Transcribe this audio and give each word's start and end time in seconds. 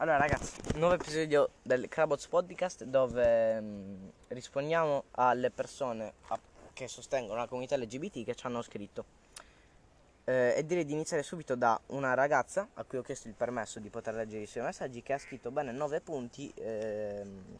Allora 0.00 0.16
ragazzi, 0.16 0.56
nuovo 0.76 0.94
episodio 0.94 1.50
del 1.60 1.86
Crabots 1.88 2.26
Podcast 2.26 2.84
dove 2.84 3.60
mh, 3.60 4.12
rispondiamo 4.28 5.04
alle 5.12 5.50
persone 5.50 6.14
a- 6.28 6.38
che 6.72 6.88
sostengono 6.88 7.38
la 7.38 7.46
comunità 7.46 7.76
LGBT 7.76 8.24
che 8.24 8.34
ci 8.34 8.46
hanno 8.46 8.62
scritto. 8.62 9.04
Eh, 10.24 10.54
e 10.56 10.64
direi 10.64 10.86
di 10.86 10.92
iniziare 10.94 11.22
subito 11.22 11.54
da 11.54 11.78
una 11.88 12.14
ragazza 12.14 12.68
a 12.74 12.84
cui 12.84 12.96
ho 12.98 13.02
chiesto 13.02 13.28
il 13.28 13.34
permesso 13.34 13.78
di 13.78 13.90
poter 13.90 14.14
leggere 14.14 14.42
i 14.42 14.46
suoi 14.46 14.64
messaggi 14.64 15.02
che 15.02 15.12
ha 15.12 15.18
scritto 15.18 15.50
bene 15.50 15.70
9 15.72 16.00
punti 16.00 16.50
ehm, 16.54 17.58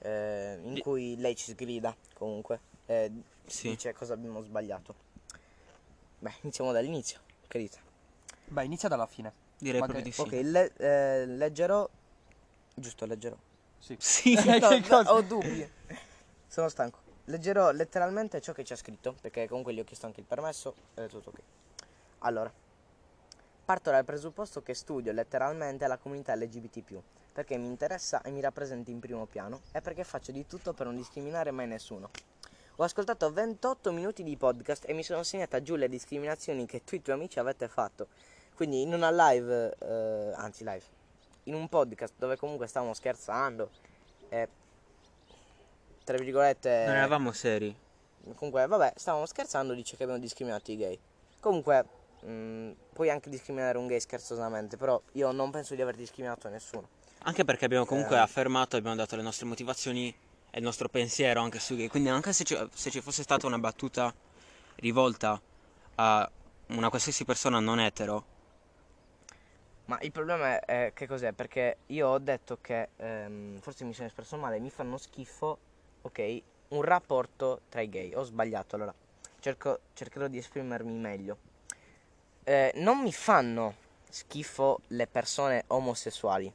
eh, 0.00 0.58
in 0.62 0.74
Di- 0.74 0.80
cui 0.80 1.16
lei 1.18 1.36
ci 1.36 1.52
sgrida 1.52 1.94
comunque, 2.14 2.58
eh, 2.86 3.12
Sì. 3.46 3.68
dice 3.68 3.92
cosa 3.92 4.14
abbiamo 4.14 4.42
sbagliato. 4.42 4.94
Beh, 6.18 6.34
iniziamo 6.42 6.72
dall'inizio, 6.72 7.20
che 7.46 7.58
dite? 7.60 7.78
Beh, 8.46 8.64
inizia 8.64 8.88
dalla 8.88 9.06
fine. 9.06 9.46
Direi 9.58 9.80
Magari- 9.80 10.02
proprio 10.02 10.04
di 10.04 10.12
sì. 10.12 10.20
Ok, 10.20 10.50
le- 10.52 10.72
eh, 10.76 11.26
leggerò. 11.26 11.88
Giusto, 12.74 13.06
leggerò. 13.06 13.36
Sì. 13.78 13.96
Sì. 14.00 14.34
No, 14.34 14.68
Che 14.68 14.84
no, 14.88 14.98
ho 15.10 15.20
dubbi. 15.22 15.70
Sono 16.46 16.68
stanco. 16.68 16.98
Leggerò 17.24 17.70
letteralmente 17.72 18.40
ciò 18.40 18.52
che 18.52 18.62
c'è 18.62 18.76
scritto, 18.76 19.14
perché 19.20 19.46
comunque 19.48 19.74
gli 19.74 19.80
ho 19.80 19.84
chiesto 19.84 20.06
anche 20.06 20.20
il 20.20 20.26
permesso 20.26 20.74
ed 20.94 21.04
è 21.04 21.08
tutto 21.08 21.28
ok. 21.30 21.38
Allora, 22.20 22.50
parto 23.64 23.90
dal 23.90 24.04
presupposto 24.04 24.62
che 24.62 24.72
studio 24.74 25.12
letteralmente 25.12 25.86
la 25.86 25.98
comunità 25.98 26.34
LGBT+, 26.34 26.82
perché 27.32 27.58
mi 27.58 27.66
interessa 27.66 28.22
e 28.22 28.30
mi 28.30 28.40
rappresenta 28.40 28.90
in 28.90 28.98
primo 28.98 29.26
piano 29.26 29.60
e 29.72 29.82
perché 29.82 30.04
faccio 30.04 30.32
di 30.32 30.46
tutto 30.46 30.72
per 30.72 30.86
non 30.86 30.96
discriminare 30.96 31.50
mai 31.50 31.66
nessuno. 31.66 32.10
Ho 32.76 32.82
ascoltato 32.84 33.30
28 33.30 33.92
minuti 33.92 34.22
di 34.22 34.36
podcast 34.36 34.84
e 34.88 34.94
mi 34.94 35.02
sono 35.02 35.22
segnata 35.22 35.60
giù 35.62 35.74
le 35.74 35.88
discriminazioni 35.88 36.64
che 36.64 36.82
tu 36.84 36.94
e 36.94 36.98
i 36.98 37.02
tuoi 37.02 37.16
amici 37.16 37.38
avete 37.38 37.68
fatto. 37.68 38.06
Quindi 38.58 38.80
in 38.82 38.92
una 38.92 39.10
live, 39.12 39.76
eh, 39.78 40.32
anzi 40.34 40.64
live, 40.64 40.82
in 41.44 41.54
un 41.54 41.68
podcast 41.68 42.14
dove 42.18 42.36
comunque 42.36 42.66
stavamo 42.66 42.92
scherzando 42.92 43.70
e 44.30 44.48
tra 46.02 46.16
virgolette 46.18 46.84
Non 46.86 46.96
eravamo 46.96 47.30
seri. 47.30 47.72
comunque 48.34 48.66
vabbè 48.66 48.94
stavamo 48.96 49.26
scherzando 49.26 49.74
dice 49.74 49.96
che 49.96 50.02
abbiamo 50.02 50.20
discriminato 50.20 50.72
i 50.72 50.76
gay 50.76 50.98
comunque 51.38 51.84
mh, 52.22 52.70
puoi 52.94 53.10
anche 53.10 53.30
discriminare 53.30 53.78
un 53.78 53.86
gay 53.86 54.00
scherzosamente 54.00 54.76
però 54.76 55.00
io 55.12 55.30
non 55.30 55.52
penso 55.52 55.76
di 55.76 55.80
aver 55.82 55.94
discriminato 55.94 56.48
nessuno 56.48 56.88
Anche 57.22 57.44
perché 57.44 57.64
abbiamo 57.64 57.84
comunque 57.86 58.16
Eh. 58.16 58.20
affermato, 58.20 58.76
abbiamo 58.76 58.96
dato 58.96 59.14
le 59.14 59.22
nostre 59.22 59.46
motivazioni 59.46 60.08
e 60.50 60.58
il 60.58 60.64
nostro 60.64 60.88
pensiero 60.88 61.40
anche 61.42 61.60
su 61.60 61.76
gay. 61.76 61.86
Quindi 61.86 62.08
anche 62.08 62.32
se 62.32 62.42
ci, 62.42 62.58
se 62.74 62.90
ci 62.90 63.00
fosse 63.00 63.22
stata 63.22 63.46
una 63.46 63.58
battuta 63.58 64.12
rivolta 64.76 65.40
a 65.96 66.30
una 66.68 66.88
qualsiasi 66.90 67.24
persona 67.24 67.58
non 67.60 67.80
etero, 67.80 68.24
ma 69.88 69.98
il 70.00 70.12
problema 70.12 70.58
è 70.60 70.86
eh, 70.86 70.92
che 70.94 71.06
cos'è? 71.06 71.32
Perché 71.32 71.78
io 71.86 72.08
ho 72.08 72.18
detto 72.18 72.58
che 72.60 72.88
ehm, 72.96 73.58
forse 73.60 73.84
mi 73.84 73.92
sono 73.92 74.06
espresso 74.06 74.36
male 74.36 74.58
mi 74.58 74.70
fanno 74.70 74.96
schifo 74.96 75.58
ok 76.02 76.42
un 76.68 76.82
rapporto 76.82 77.62
tra 77.68 77.80
i 77.80 77.88
gay. 77.88 78.14
Ho 78.14 78.22
sbagliato 78.22 78.76
allora 78.76 78.94
cerco- 79.40 79.80
cercherò 79.94 80.28
di 80.28 80.38
esprimermi 80.38 80.92
meglio. 80.92 81.38
Eh, 82.44 82.72
non 82.76 83.00
mi 83.00 83.12
fanno 83.12 83.76
schifo 84.08 84.80
le 84.88 85.06
persone 85.06 85.64
omosessuali 85.68 86.52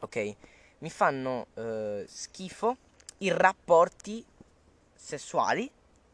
ok? 0.00 0.34
Mi 0.78 0.90
fanno 0.90 1.46
eh, 1.54 2.04
schifo 2.08 2.76
i 3.18 3.30
rapporti 3.30 4.24
sessuali 4.94 5.70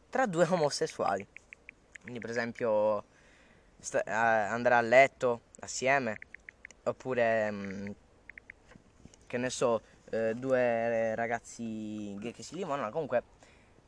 tra 0.09 0.25
due 0.25 0.47
omosessuali. 0.49 1.25
Quindi 2.01 2.19
per 2.19 2.29
esempio 2.29 3.03
sta- 3.79 4.03
eh, 4.03 4.11
andare 4.11 4.75
a 4.75 4.81
letto 4.81 5.41
assieme 5.59 6.17
oppure 6.85 7.51
mm, 7.51 7.87
che 9.27 9.37
ne 9.37 9.49
so 9.49 9.81
eh, 10.11 10.33
due 10.35 11.15
ragazzi 11.15 12.15
gay 12.17 12.31
che 12.31 12.43
si 12.43 12.55
limonano 12.55 12.89
comunque 12.89 13.23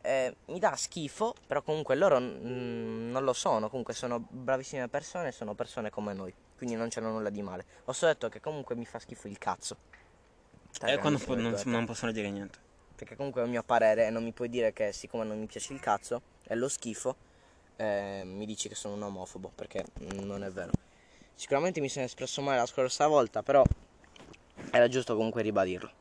eh, 0.01 0.35
mi 0.45 0.59
dà 0.59 0.75
schifo 0.75 1.33
però 1.47 1.61
comunque 1.61 1.95
loro 1.95 2.19
mm, 2.19 3.09
non 3.11 3.23
lo 3.23 3.33
sono 3.33 3.69
comunque 3.69 3.93
sono 3.93 4.19
bravissime 4.19 4.87
persone 4.87 5.31
sono 5.31 5.53
persone 5.53 5.89
come 5.89 6.13
noi 6.13 6.33
quindi 6.55 6.75
non 6.75 6.89
c'hanno 6.89 7.11
nulla 7.11 7.29
di 7.29 7.41
male 7.41 7.65
ho 7.85 7.93
solo 7.93 8.11
detto 8.11 8.29
che 8.29 8.39
comunque 8.39 8.75
mi 8.75 8.85
fa 8.85 8.99
schifo 8.99 9.27
il 9.27 9.37
cazzo 9.37 9.77
e 10.85 10.97
quando 10.99 11.17
grandissime 11.17 11.35
po- 11.35 11.41
non, 11.41 11.61
non 11.65 11.85
possono 11.85 12.11
dire 12.11 12.29
niente. 12.29 12.59
Perché 12.95 13.15
comunque 13.15 13.41
è 13.41 13.43
un 13.43 13.49
mio 13.49 13.63
parere 13.63 14.07
e 14.07 14.09
non 14.09 14.23
mi 14.23 14.31
puoi 14.31 14.49
dire 14.49 14.73
che 14.73 14.91
siccome 14.91 15.23
non 15.23 15.39
mi 15.39 15.45
piace 15.45 15.73
il 15.73 15.79
cazzo 15.79 16.21
e 16.43 16.55
lo 16.55 16.67
schifo, 16.67 17.15
eh, 17.75 18.23
mi 18.25 18.45
dici 18.45 18.67
che 18.67 18.75
sono 18.75 18.95
un 18.95 19.03
omofobo, 19.03 19.51
perché 19.53 19.85
mm, 20.01 20.19
non 20.19 20.43
è 20.43 20.51
vero. 20.51 20.71
Sicuramente 21.37 21.79
mi 21.81 21.87
sono 21.87 22.03
espresso 22.05 22.41
male 22.41 22.57
la 22.57 22.65
scorsa 22.65 23.05
volta, 23.05 23.43
però 23.43 23.63
era 24.71 24.87
giusto 24.87 25.15
comunque 25.15 25.43
ribadirlo. 25.43 25.91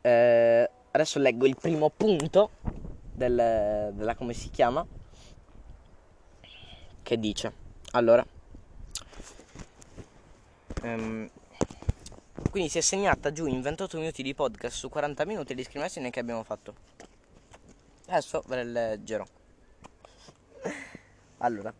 Eh, 0.00 0.68
adesso 0.90 1.20
leggo 1.20 1.46
il 1.46 1.56
primo 1.56 1.90
punto 1.90 2.50
del- 3.12 3.92
della 3.94 4.16
come 4.16 4.32
si 4.32 4.50
chiama, 4.50 4.84
che 7.04 7.18
dice, 7.20 7.52
allora, 7.92 8.26
ehm, 10.82 11.30
quindi 12.50 12.68
si 12.68 12.78
è 12.78 12.80
segnata 12.80 13.30
giù 13.30 13.46
in 13.46 13.60
28 13.60 13.96
minuti 13.96 14.24
di 14.24 14.34
podcast 14.34 14.76
su 14.76 14.88
40 14.88 15.24
minuti 15.24 15.50
le 15.50 15.54
discriminazioni 15.60 16.10
che 16.10 16.18
abbiamo 16.18 16.42
fatto. 16.42 16.74
Adesso 18.08 18.42
ve 18.48 18.56
le 18.56 18.64
leggerò. 18.64 19.24
Allora. 21.38 21.72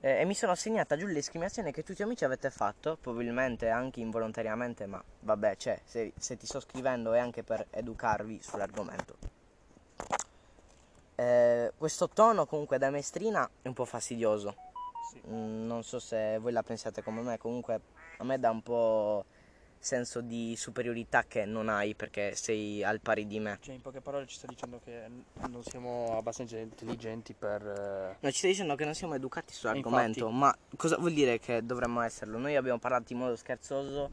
Eh, 0.00 0.20
e 0.20 0.24
mi 0.24 0.34
sono 0.34 0.54
segnata 0.54 0.96
giù 0.96 1.06
le 1.06 1.14
discriminazioni 1.14 1.72
che 1.72 1.82
tutti 1.82 2.00
gli 2.00 2.04
amici 2.04 2.24
avete 2.24 2.50
fatto, 2.50 2.96
probabilmente 3.00 3.68
anche 3.68 4.00
involontariamente, 4.00 4.86
ma 4.86 5.02
vabbè, 5.20 5.56
cioè, 5.56 5.80
se, 5.84 6.12
se 6.16 6.36
ti 6.36 6.46
sto 6.46 6.60
scrivendo 6.60 7.12
è 7.12 7.18
anche 7.18 7.42
per 7.42 7.66
educarvi 7.70 8.40
sull'argomento. 8.40 9.16
Eh, 11.16 11.72
questo 11.76 12.08
tono 12.08 12.46
comunque 12.46 12.78
da 12.78 12.90
maestrina 12.90 13.48
è 13.60 13.66
un 13.66 13.74
po' 13.74 13.84
fastidioso. 13.84 14.54
Mm, 15.28 15.66
non 15.66 15.82
so 15.82 15.98
se 15.98 16.38
voi 16.38 16.52
la 16.52 16.62
pensiate 16.62 17.02
come 17.02 17.22
me, 17.22 17.38
comunque 17.38 17.80
a 18.18 18.24
me 18.24 18.38
dà 18.38 18.50
un 18.50 18.62
po' 18.62 19.24
senso 19.78 20.20
di 20.20 20.54
superiorità 20.56 21.24
che 21.24 21.44
non 21.44 21.68
hai 21.68 21.94
perché 21.94 22.34
sei 22.34 22.82
al 22.82 23.00
pari 23.00 23.26
di 23.26 23.38
me. 23.40 23.58
Cioè, 23.60 23.74
in 23.74 23.80
poche 23.80 24.00
parole 24.00 24.26
ci 24.26 24.36
sta 24.36 24.46
dicendo 24.46 24.80
che 24.84 25.08
non 25.48 25.62
siamo 25.62 26.16
abbastanza 26.16 26.56
intelligenti 26.58 27.34
per... 27.34 27.62
eh, 27.62 28.16
No, 28.20 28.30
ci 28.30 28.38
stai 28.38 28.50
dicendo 28.50 28.74
che 28.74 28.84
non 28.84 28.94
siamo 28.94 29.14
educati 29.14 29.52
sull'argomento, 29.52 30.28
infatti. 30.28 30.36
ma 30.36 30.56
cosa 30.76 30.96
vuol 30.96 31.12
dire 31.12 31.38
che 31.38 31.64
dovremmo 31.64 32.00
esserlo? 32.00 32.38
Noi 32.38 32.56
abbiamo 32.56 32.78
parlato 32.78 33.12
in 33.12 33.18
modo 33.20 33.36
scherzoso 33.36 34.10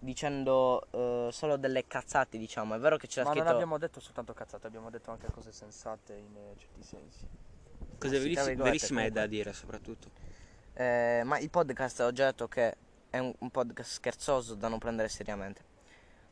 dicendo 0.00 0.86
eh, 0.90 1.28
solo 1.32 1.56
delle 1.56 1.86
cazzate, 1.86 2.38
diciamo. 2.38 2.74
È 2.74 2.78
vero 2.78 2.96
che 2.96 3.06
c'era 3.06 3.24
Ma 3.24 3.30
non 3.30 3.38
scritto 3.38 3.54
abbiamo 3.54 3.78
detto 3.78 4.00
soltanto 4.00 4.32
cazzate, 4.32 4.66
abbiamo 4.66 4.90
detto 4.90 5.10
anche 5.10 5.26
cose 5.32 5.52
sensate 5.52 6.14
in 6.14 6.36
eh, 6.36 6.56
certi 6.56 6.82
sensi. 6.82 7.26
Cose 7.98 8.20
virgolette, 8.20 8.62
verissime 8.62 9.06
è 9.06 9.10
da 9.10 9.26
dire 9.26 9.52
soprattutto. 9.52 10.10
Eh, 10.74 11.22
ma 11.24 11.38
il 11.38 11.50
podcast 11.50 12.00
ho 12.00 12.12
già 12.12 12.26
detto 12.26 12.46
che 12.46 12.76
è 13.18 13.20
un, 13.20 13.34
un 13.38 13.50
podcast 13.50 13.90
scherzoso 13.90 14.54
da 14.54 14.68
non 14.68 14.78
prendere 14.78 15.08
seriamente. 15.08 15.76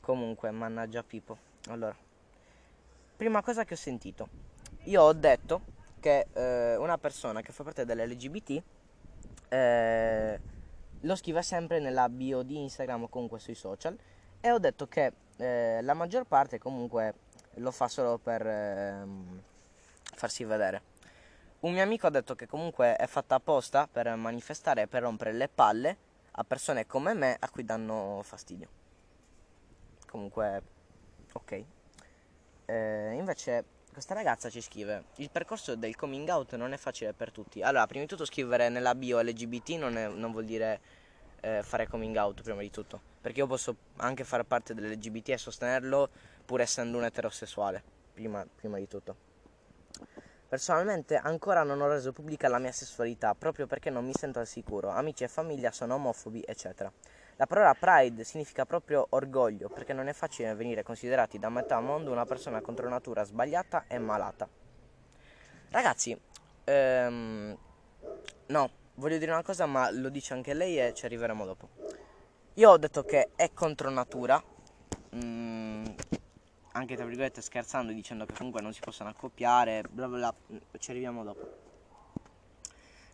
Comunque, 0.00 0.50
mannaggia 0.50 1.02
Pippo. 1.02 1.36
Allora, 1.69 1.97
prima 3.16 3.42
cosa 3.42 3.64
che 3.64 3.74
ho 3.74 3.76
sentito. 3.76 4.28
Io 4.84 5.02
ho 5.02 5.12
detto 5.12 5.62
che 6.00 6.28
eh, 6.32 6.76
una 6.76 6.97
persona 6.97 7.41
che 7.41 7.52
fa 7.52 7.64
parte 7.64 7.84
dell'LGBT 7.84 8.62
eh, 9.48 10.41
lo 11.00 11.16
scrive 11.16 11.42
sempre 11.42 11.80
nella 11.80 12.08
bio 12.08 12.42
di 12.42 12.60
Instagram 12.60 13.04
o 13.04 13.08
comunque 13.08 13.41
sui 13.41 13.54
social. 13.54 13.97
E 14.41 14.50
ho 14.50 14.58
detto 14.58 14.86
che 14.86 15.12
eh, 15.38 15.80
la 15.82 15.94
maggior 15.94 16.24
parte 16.24 16.58
comunque 16.58 17.14
lo 17.54 17.70
fa 17.72 17.88
solo 17.88 18.18
per 18.18 18.47
ehm, 18.47 19.42
farsi 20.14 20.44
vedere. 20.44 20.94
Un 21.60 21.72
mio 21.72 21.82
amico 21.82 22.06
ha 22.06 22.10
detto 22.10 22.36
che 22.36 22.47
comunque 22.47 22.94
è 22.94 23.06
fatta 23.06 23.34
apposta 23.34 23.88
per 23.91 24.14
manifestare 24.14 24.82
e 24.82 24.86
per 24.86 25.03
rompere 25.03 25.32
le 25.32 25.48
palle 25.48 25.97
a 26.38 26.44
persone 26.44 26.86
come 26.86 27.15
me 27.15 27.36
a 27.38 27.48
cui 27.50 27.65
danno 27.65 28.21
fastidio. 28.22 28.68
Comunque, 30.06 30.62
ok. 31.33 31.65
Eh, 32.66 33.12
invece 33.15 33.65
questa 33.92 34.15
ragazza 34.15 34.50
ci 34.50 34.60
scrive: 34.60 35.04
Il 35.16 35.30
percorso 35.30 35.77
del 35.77 35.97
coming 35.97 36.28
out 36.28 36.54
non 36.56 36.72
è 36.72 36.77
facile 36.77 37.12
per 37.12 37.33
tutti. 37.33 37.62
Allora, 37.62 37.86
prima 37.86 38.04
di 38.04 38.09
tutto 38.09 38.24
scrivere 38.24 38.68
nella 38.68 38.94
bio 38.94 39.21
LGBT 39.21 39.71
non, 39.71 39.97
è- 39.97 40.09
non 40.09 40.33
vuol 40.33 40.44
dire 40.44 40.80
eh, 41.41 41.62
fare 41.62 41.86
coming 41.86 42.16
out 42.16 42.42
prima 42.42 42.60
di 42.60 42.71
tutto. 42.71 43.00
Perché 43.21 43.41
io 43.41 43.47
posso 43.47 43.77
anche 43.97 44.24
fare 44.24 44.44
parte 44.44 44.74
dell'LGBT 44.74 45.30
e 45.30 45.38
sostenerlo 45.38 46.09
pur 46.44 46.60
essendo 46.60 46.98
un 46.98 47.04
eterosessuale. 47.04 47.83
Prima, 48.12 48.47
prima 48.54 48.78
di 48.78 48.86
tutto. 48.86 49.25
Personalmente 50.48 51.16
ancora 51.16 51.65
non 51.65 51.81
ho 51.81 51.89
reso 51.89 52.13
pubblica 52.13 52.47
la 52.48 52.59
mia 52.59 52.71
sessualità 52.71 53.34
proprio 53.34 53.66
perché 53.66 53.91
non 53.91 54.04
mi 54.04 54.13
sento 54.15 54.39
al 54.39 54.47
sicuro. 54.47 54.91
Amici 54.91 55.25
e 55.25 55.28
famiglia 55.28 55.72
sono 55.72 55.95
omofobi, 55.95 56.45
eccetera. 56.47 56.93
La 57.34 57.47
parola 57.47 57.75
pride 57.75 58.22
significa 58.22 58.65
proprio 58.65 59.07
orgoglio 59.10 59.69
perché 59.69 59.93
non 59.93 60.07
è 60.07 60.13
facile 60.13 60.54
venire 60.54 60.84
considerati 60.84 61.41
da 61.41 61.48
metà 61.48 61.81
mondo 61.81 62.13
una 62.13 62.25
persona 62.25 62.60
contro 62.60 62.89
natura 62.89 63.25
sbagliata 63.25 63.87
e 63.89 63.98
malata. 63.98 64.48
Ragazzi, 65.71 66.19
ehm, 66.63 67.59
no, 68.47 68.71
voglio 68.95 69.19
dire 69.19 69.33
una 69.33 69.43
cosa 69.43 69.66
ma 69.66 69.91
lo 69.91 70.09
dice 70.09 70.33
anche 70.33 70.54
lei 70.54 70.78
e 70.78 70.95
ci 70.95 71.07
arriveremo 71.07 71.45
dopo. 71.45 71.69
Io 72.54 72.71
ho 72.71 72.78
detto 72.78 73.03
che 73.03 73.31
è 73.34 73.51
contro 73.53 73.91
natura, 73.91 74.41
mm, 75.15 75.66
anche 76.76 76.94
tra 76.94 77.06
virgolette 77.06 77.40
scherzando, 77.40 77.92
dicendo 77.92 78.26
che 78.26 78.34
comunque 78.34 78.60
non 78.60 78.72
si 78.72 78.80
possono 78.80 79.08
accoppiare, 79.08 79.82
bla 79.90 80.06
bla 80.08 80.16
bla, 80.18 80.34
mm, 80.52 80.56
ci 80.78 80.90
arriviamo 80.90 81.24
dopo. 81.24 81.64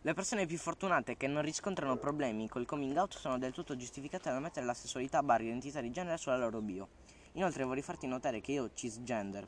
Le 0.01 0.13
persone 0.13 0.45
più 0.45 0.57
fortunate 0.57 1.15
che 1.15 1.27
non 1.27 1.41
riscontrano 1.41 1.95
problemi 1.95 2.49
col 2.49 2.65
coming 2.65 2.95
out 2.97 3.15
sono 3.15 3.37
del 3.37 3.53
tutto 3.53 3.77
giustificate 3.77 4.29
dal 4.29 4.41
mettere 4.41 4.65
la 4.65 4.73
sessualità 4.73 5.23
barra 5.23 5.43
identità 5.43 5.79
di 5.79 5.91
genere 5.91 6.17
sulla 6.17 6.37
loro 6.37 6.59
bio. 6.59 6.89
Inoltre 7.33 7.63
vorrei 7.63 7.81
farti 7.81 8.05
notare 8.05 8.41
che 8.41 8.51
io 8.51 8.69
cisgender, 8.73 9.47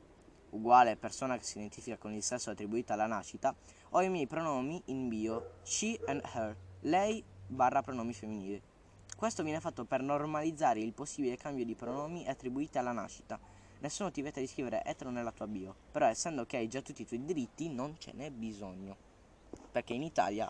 uguale 0.51 0.95
persona 0.95 1.37
che 1.37 1.43
si 1.43 1.57
identifica 1.57 1.97
con 1.97 2.13
il 2.13 2.23
sesso 2.23 2.49
attribuito 2.49 2.93
alla 2.93 3.07
nascita, 3.07 3.53
ho 3.89 4.01
i 4.01 4.09
miei 4.09 4.27
pronomi 4.27 4.81
in 4.85 5.09
bio 5.09 5.57
she 5.63 5.99
and 6.05 6.21
her, 6.33 6.55
lei 6.81 7.21
barra 7.47 7.81
pronomi 7.81 8.13
femminili. 8.13 8.61
Questo 9.15 9.43
viene 9.43 9.59
fatto 9.59 9.83
per 9.83 10.01
normalizzare 10.01 10.79
il 10.79 10.93
possibile 10.93 11.35
cambio 11.35 11.65
di 11.65 11.75
pronomi 11.75 12.27
attribuiti 12.27 12.77
alla 12.77 12.93
nascita. 12.93 13.39
Nessuno 13.85 14.09
ti 14.09 14.23
vieta 14.23 14.39
di 14.39 14.47
scrivere 14.47 14.83
etero 14.83 15.11
nella 15.11 15.31
tua 15.31 15.45
bio, 15.45 15.75
però 15.91 16.07
essendo 16.07 16.47
che 16.47 16.57
hai 16.57 16.67
già 16.67 16.81
tutti 16.81 17.03
i 17.03 17.05
tuoi 17.05 17.23
diritti 17.23 17.69
non 17.69 17.93
ce 17.99 18.13
n'è 18.13 18.31
bisogno. 18.31 18.97
Perché 19.71 19.93
in 19.93 20.01
Italia 20.01 20.49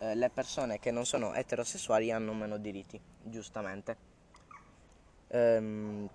eh, 0.00 0.16
le 0.16 0.28
persone 0.28 0.80
che 0.80 0.90
non 0.90 1.06
sono 1.06 1.34
eterosessuali 1.34 2.10
hanno 2.10 2.34
meno 2.34 2.58
diritti, 2.58 3.00
giustamente. 3.22 3.96
Ehm, 5.28 6.08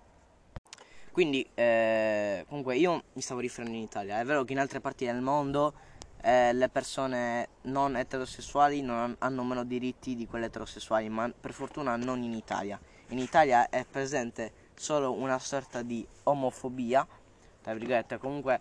quindi, 1.12 1.48
eh, 1.54 2.44
comunque, 2.46 2.76
io 2.76 3.04
mi 3.14 3.22
stavo 3.22 3.40
riferendo 3.40 3.74
in 3.78 3.82
Italia. 3.82 4.20
È 4.20 4.24
vero 4.26 4.44
che 4.44 4.52
in 4.52 4.58
altre 4.58 4.80
parti 4.80 5.06
del 5.06 5.22
mondo 5.22 5.72
eh, 6.20 6.52
le 6.52 6.68
persone 6.68 7.48
non 7.62 7.96
eterosessuali 7.96 8.82
non 8.82 9.16
hanno 9.20 9.44
meno 9.44 9.64
diritti 9.64 10.14
di 10.14 10.26
quelle 10.26 10.46
eterosessuali, 10.46 11.08
ma 11.08 11.26
per 11.30 11.54
fortuna 11.54 11.96
non 11.96 12.22
in 12.22 12.34
Italia. 12.34 12.78
In 13.08 13.18
Italia 13.18 13.70
è 13.70 13.86
presente 13.90 14.63
solo 14.74 15.12
una 15.12 15.38
sorta 15.38 15.82
di 15.82 16.06
omofobia, 16.24 17.06
tra 17.62 17.72
virgolette, 17.74 18.18
comunque 18.18 18.60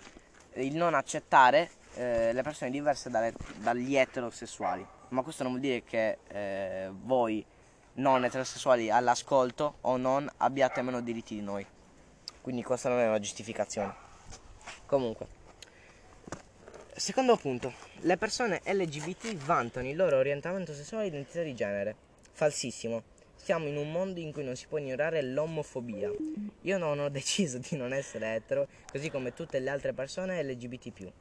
il 0.56 0.75
non 0.75 0.94
accettare 0.94 1.69
eh, 1.95 2.33
le 2.33 2.42
persone 2.42 2.71
diverse 2.71 3.10
dalle, 3.10 3.33
dagli 3.57 3.95
eterosessuali. 3.95 4.86
Ma 5.10 5.21
questo 5.21 5.44
non 5.44 5.54
vuol 5.54 5.63
dire 5.63 5.83
che 5.83 6.18
eh, 6.27 6.89
voi 6.92 7.45
non 7.95 8.25
eterosessuali 8.25 8.89
all'ascolto 8.89 9.77
o 9.81 9.98
non 9.98 10.30
abbiate 10.38 10.81
meno 10.81 11.01
diritti 11.01 11.36
di 11.36 11.42
noi. 11.42 11.65
Quindi 12.42 12.63
questa 12.63 12.89
non 12.89 13.00
è 13.00 13.07
una 13.07 13.19
giustificazione. 13.19 13.94
Comunque, 14.86 15.27
secondo 16.95 17.38
punto, 17.38 17.74
le 18.01 18.18
persone 18.18 18.62
LGBT 18.65 19.36
vantano 19.36 19.88
il 19.88 19.95
loro 19.95 20.18
orientamento 20.18 20.74
sessuale 20.74 21.06
e 21.06 21.07
identità 21.07 21.42
di 21.42 21.56
genere. 21.56 21.95
Falsissimo. 22.31 23.12
Siamo 23.44 23.68
in 23.68 23.75
un 23.75 23.92
mondo 23.92 24.22
in 24.22 24.31
cui 24.31 24.42
non 24.45 24.56
si 24.56 24.68
può 24.68 24.78
ignorare 24.78 25.22
l'omofobia. 25.22 26.10
Io 26.62 26.78
non 26.78 26.98
ho 27.00 27.10
deciso 27.12 27.57
di 27.57 27.75
non 27.75 27.92
essere 27.92 28.36
etero, 28.36 28.68
così 28.90 29.10
come 29.12 29.34
tutte 29.34 29.60
le 29.60 29.69
altre 29.69 29.92
persone 29.92 30.42
LGBT. 30.42 31.12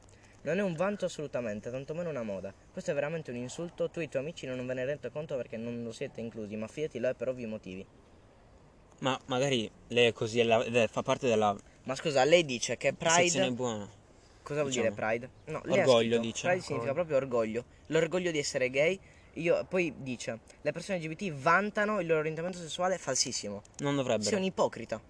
Non 0.43 0.57
è 0.57 0.61
un 0.61 0.73
vanto 0.73 1.03
assolutamente, 1.03 1.69
tantomeno 1.69 2.09
una 2.09 2.23
moda. 2.23 2.53
Questo 2.71 2.91
è 2.91 2.93
veramente 2.93 3.31
un 3.31 3.37
insulto. 3.37 3.89
Tu 3.89 3.99
e 3.99 4.03
i 4.03 4.09
tuoi 4.09 4.21
amici 4.23 4.45
non 4.45 4.65
ve 4.65 4.73
ne 4.73 4.85
rendete 4.85 5.11
conto 5.11 5.35
perché 5.35 5.57
non 5.57 5.83
lo 5.83 5.91
siete 5.91 6.21
inclusi, 6.21 6.55
ma 6.55 6.67
fidati 6.67 6.97
lo 6.99 7.09
è 7.09 7.13
per 7.13 7.27
ovvi 7.27 7.45
motivi. 7.45 7.85
Ma 8.99 9.19
magari 9.25 9.69
lei 9.87 10.07
è 10.07 10.13
così, 10.13 10.39
è 10.39 10.43
la- 10.43 10.63
è- 10.63 10.87
fa 10.87 11.01
parte 11.01 11.27
della 11.27 11.53
Ma 11.83 11.95
scusa, 11.95 12.23
lei 12.23 12.45
dice 12.45 12.77
che 12.77 12.93
Pride. 12.93 13.51
buona. 13.51 13.85
Cosa 14.43 14.61
vuol 14.61 14.71
diciamo. 14.73 14.89
dire 14.89 15.05
Pride? 15.07 15.29
No, 15.45 15.61
Orgoglio, 15.67 16.15
scritto, 16.15 16.19
dice. 16.21 16.47
Pride 16.47 16.61
significa 16.61 16.93
proprio 16.93 17.17
orgoglio. 17.17 17.65
L'orgoglio 17.87 18.31
di 18.31 18.37
essere 18.39 18.69
gay. 18.69 18.97
Io, 19.33 19.65
poi 19.67 19.93
dice: 19.97 20.39
Le 20.61 20.71
persone 20.71 20.99
LGBT 20.99 21.31
vantano 21.33 21.99
il 21.99 22.07
loro 22.07 22.19
orientamento 22.19 22.57
sessuale 22.57 22.97
falsissimo. 22.97 23.61
Non 23.79 23.93
Sei 23.93 23.95
dovrebbero. 23.95 24.37
un 24.37 24.43
ipocrita. 24.43 25.01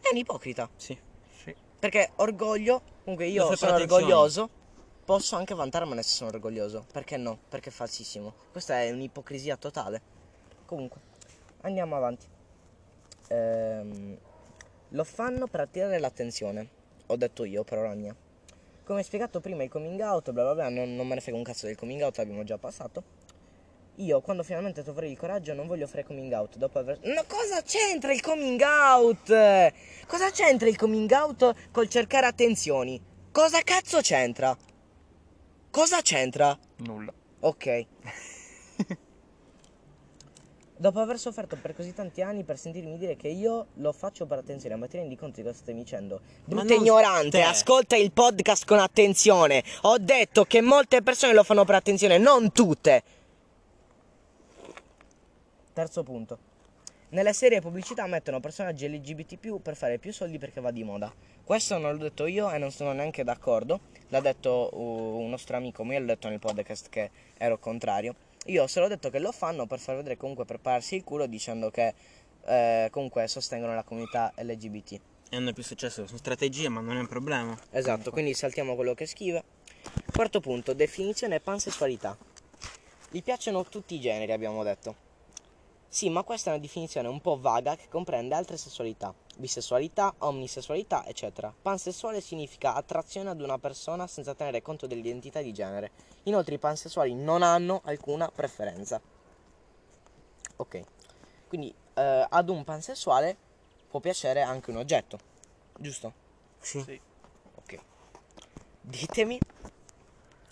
È 0.00 0.08
un 0.10 0.16
ipocrita. 0.16 0.68
Sì. 0.76 0.96
Sì. 1.42 1.54
Perché 1.78 2.12
orgoglio, 2.16 2.82
comunque 3.02 3.26
io 3.26 3.54
sono 3.56 3.72
attenzione. 3.72 3.82
orgoglioso, 3.82 4.48
posso 5.04 5.34
anche 5.36 5.54
vantarmene 5.54 6.02
se 6.02 6.10
sono 6.10 6.30
orgoglioso. 6.30 6.86
Perché 6.92 7.16
no? 7.16 7.38
Perché 7.48 7.70
è 7.70 7.72
falsissimo. 7.72 8.34
Questa 8.52 8.80
è 8.80 8.90
un'ipocrisia 8.92 9.56
totale. 9.56 10.00
Comunque, 10.64 11.00
andiamo 11.62 11.96
avanti. 11.96 12.26
Ehm, 13.28 14.16
lo 14.90 15.04
fanno 15.04 15.46
per 15.48 15.60
attirare 15.60 15.98
l'attenzione. 15.98 16.68
Ho 17.06 17.16
detto 17.16 17.44
io, 17.44 17.64
per 17.64 17.78
ora 17.78 17.94
mia. 17.94 18.14
Come 18.84 19.02
spiegato 19.02 19.40
prima 19.40 19.62
il 19.62 19.70
coming 19.70 20.00
out, 20.00 20.30
bla 20.32 20.42
bla 20.42 20.54
bla, 20.54 20.68
non, 20.68 20.94
non 20.94 21.06
me 21.06 21.14
ne 21.14 21.20
frega 21.20 21.36
un 21.36 21.44
cazzo 21.44 21.66
del 21.66 21.76
coming 21.76 22.00
out, 22.02 22.16
l'abbiamo 22.18 22.42
già 22.44 22.58
passato. 22.58 23.02
Io, 23.96 24.20
quando 24.22 24.42
finalmente 24.42 24.82
troverò 24.82 25.06
il 25.06 25.18
coraggio, 25.18 25.52
non 25.52 25.66
voglio 25.66 25.86
fare 25.86 26.04
coming 26.04 26.32
out. 26.32 26.56
Dopo 26.56 26.78
aver. 26.78 26.98
No, 27.02 27.24
cosa 27.26 27.60
c'entra 27.62 28.12
il 28.12 28.22
coming 28.22 28.60
out? 28.60 29.72
Cosa 30.06 30.30
c'entra 30.30 30.68
il 30.68 30.76
coming 30.76 31.10
out 31.10 31.54
col 31.70 31.88
cercare 31.88 32.26
attenzioni? 32.26 33.00
Cosa 33.30 33.60
cazzo 33.62 34.00
c'entra? 34.00 34.56
Cosa 35.70 36.00
c'entra? 36.00 36.58
Nulla. 36.78 37.12
Ok. 37.40 37.86
Dopo 40.76 40.98
aver 40.98 41.18
sofferto 41.18 41.56
per 41.60 41.76
così 41.76 41.94
tanti 41.94 42.22
anni 42.22 42.42
per 42.42 42.58
sentirmi 42.58 42.98
dire 42.98 43.14
che 43.14 43.28
io 43.28 43.66
lo 43.74 43.92
faccio 43.92 44.26
per 44.26 44.38
attenzione, 44.38 44.74
ma 44.74 44.88
ti 44.88 44.96
rendi 44.96 45.14
conto 45.16 45.36
di 45.36 45.46
cosa 45.46 45.56
stai 45.56 45.74
dicendo? 45.74 46.20
Ma 46.46 46.56
Brutta 46.56 46.74
ignorante, 46.74 47.38
te. 47.38 47.42
ascolta 47.42 47.94
il 47.94 48.10
podcast 48.10 48.64
con 48.64 48.80
attenzione. 48.80 49.62
Ho 49.82 49.98
detto 49.98 50.44
che 50.44 50.60
molte 50.60 51.00
persone 51.02 51.34
lo 51.34 51.44
fanno 51.44 51.64
per 51.64 51.76
attenzione, 51.76 52.18
non 52.18 52.50
tutte. 52.50 53.02
Terzo 55.72 56.02
punto. 56.02 56.38
Nelle 57.10 57.32
serie 57.32 57.60
pubblicità 57.60 58.06
mettono 58.06 58.40
personaggi 58.40 58.88
LGBT 58.88 59.58
per 59.58 59.76
fare 59.76 59.98
più 59.98 60.12
soldi 60.12 60.38
perché 60.38 60.60
va 60.60 60.70
di 60.70 60.82
moda. 60.82 61.12
Questo 61.44 61.76
non 61.76 61.92
l'ho 61.92 62.02
detto 62.02 62.26
io 62.26 62.50
e 62.50 62.58
non 62.58 62.70
sono 62.70 62.92
neanche 62.92 63.24
d'accordo. 63.24 63.80
L'ha 64.08 64.20
detto 64.20 64.70
uh, 64.72 65.20
un 65.20 65.28
nostro 65.28 65.56
amico 65.56 65.84
mio, 65.84 65.98
l'ho 65.98 66.06
detto 66.06 66.28
nel 66.28 66.38
podcast 66.38 66.88
che 66.88 67.10
ero 67.36 67.58
contrario. 67.58 68.14
Io 68.46 68.62
ho 68.62 68.66
solo 68.66 68.88
detto 68.88 69.10
che 69.10 69.18
lo 69.18 69.30
fanno 69.30 69.66
per 69.66 69.78
far 69.78 69.96
vedere 69.96 70.16
comunque 70.16 70.44
per 70.44 70.58
pararsi 70.58 70.96
il 70.96 71.04
culo 71.04 71.26
dicendo 71.26 71.70
che 71.70 71.94
eh, 72.44 72.88
comunque 72.90 73.28
sostengono 73.28 73.74
la 73.74 73.82
comunità 73.82 74.32
LGBT. 74.36 75.00
E 75.30 75.36
hanno 75.36 75.52
più 75.52 75.62
successo. 75.62 76.06
Sono 76.06 76.18
strategie, 76.18 76.68
ma 76.68 76.80
non 76.80 76.96
è 76.96 77.00
un 77.00 77.08
problema. 77.08 77.56
Esatto, 77.70 78.10
quindi 78.10 78.34
saltiamo 78.34 78.74
quello 78.74 78.94
che 78.94 79.06
scrive. 79.06 79.42
Quarto 80.12 80.40
punto, 80.40 80.74
definizione 80.74 81.40
pansessualità. 81.40 82.16
Gli 83.10 83.22
piacciono 83.22 83.64
tutti 83.64 83.94
i 83.94 84.00
generi, 84.00 84.32
abbiamo 84.32 84.62
detto. 84.62 85.10
Sì, 85.92 86.08
ma 86.08 86.22
questa 86.22 86.48
è 86.48 86.54
una 86.54 86.62
definizione 86.62 87.06
un 87.06 87.20
po' 87.20 87.38
vaga 87.38 87.76
che 87.76 87.86
comprende 87.90 88.34
altre 88.34 88.56
sessualità, 88.56 89.14
bisessualità, 89.36 90.14
omnisessualità, 90.20 91.04
eccetera. 91.04 91.52
Pansessuale 91.60 92.22
significa 92.22 92.72
attrazione 92.72 93.28
ad 93.28 93.42
una 93.42 93.58
persona 93.58 94.06
senza 94.06 94.34
tenere 94.34 94.62
conto 94.62 94.86
dell'identità 94.86 95.42
di 95.42 95.52
genere. 95.52 95.90
Inoltre 96.22 96.54
i 96.54 96.58
pansessuali 96.58 97.14
non 97.14 97.42
hanno 97.42 97.82
alcuna 97.84 98.30
preferenza. 98.34 98.98
Ok, 100.56 100.82
quindi 101.46 101.74
eh, 101.92 102.26
ad 102.26 102.48
un 102.48 102.64
pansessuale 102.64 103.36
può 103.86 104.00
piacere 104.00 104.40
anche 104.40 104.70
un 104.70 104.78
oggetto, 104.78 105.18
giusto? 105.76 106.14
Sì. 106.58 106.82
Sì. 106.84 106.98
Ok. 107.56 107.78
Ditemi. 108.80 109.38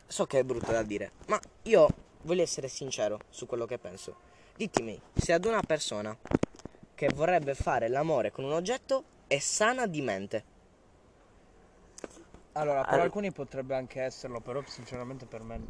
So 0.06 0.26
che 0.26 0.40
è 0.40 0.44
brutto 0.44 0.70
da 0.70 0.82
dire, 0.82 1.12
ma 1.28 1.40
io 1.62 1.88
voglio 2.24 2.42
essere 2.42 2.68
sincero 2.68 3.20
su 3.30 3.46
quello 3.46 3.64
che 3.64 3.78
penso. 3.78 4.28
Ditemi 4.60 5.00
se 5.14 5.32
ad 5.32 5.46
una 5.46 5.62
persona 5.62 6.14
che 6.94 7.08
vorrebbe 7.14 7.54
fare 7.54 7.88
l'amore 7.88 8.30
con 8.30 8.44
un 8.44 8.52
oggetto 8.52 9.04
è 9.26 9.38
sana 9.38 9.86
di 9.86 10.02
mente. 10.02 10.44
Allora, 12.52 12.80
per 12.80 12.88
Allora- 12.90 13.04
alcuni 13.04 13.32
potrebbe 13.32 13.74
anche 13.74 14.02
esserlo, 14.02 14.40
però 14.40 14.62
sinceramente 14.66 15.24
per 15.24 15.40
me... 15.40 15.64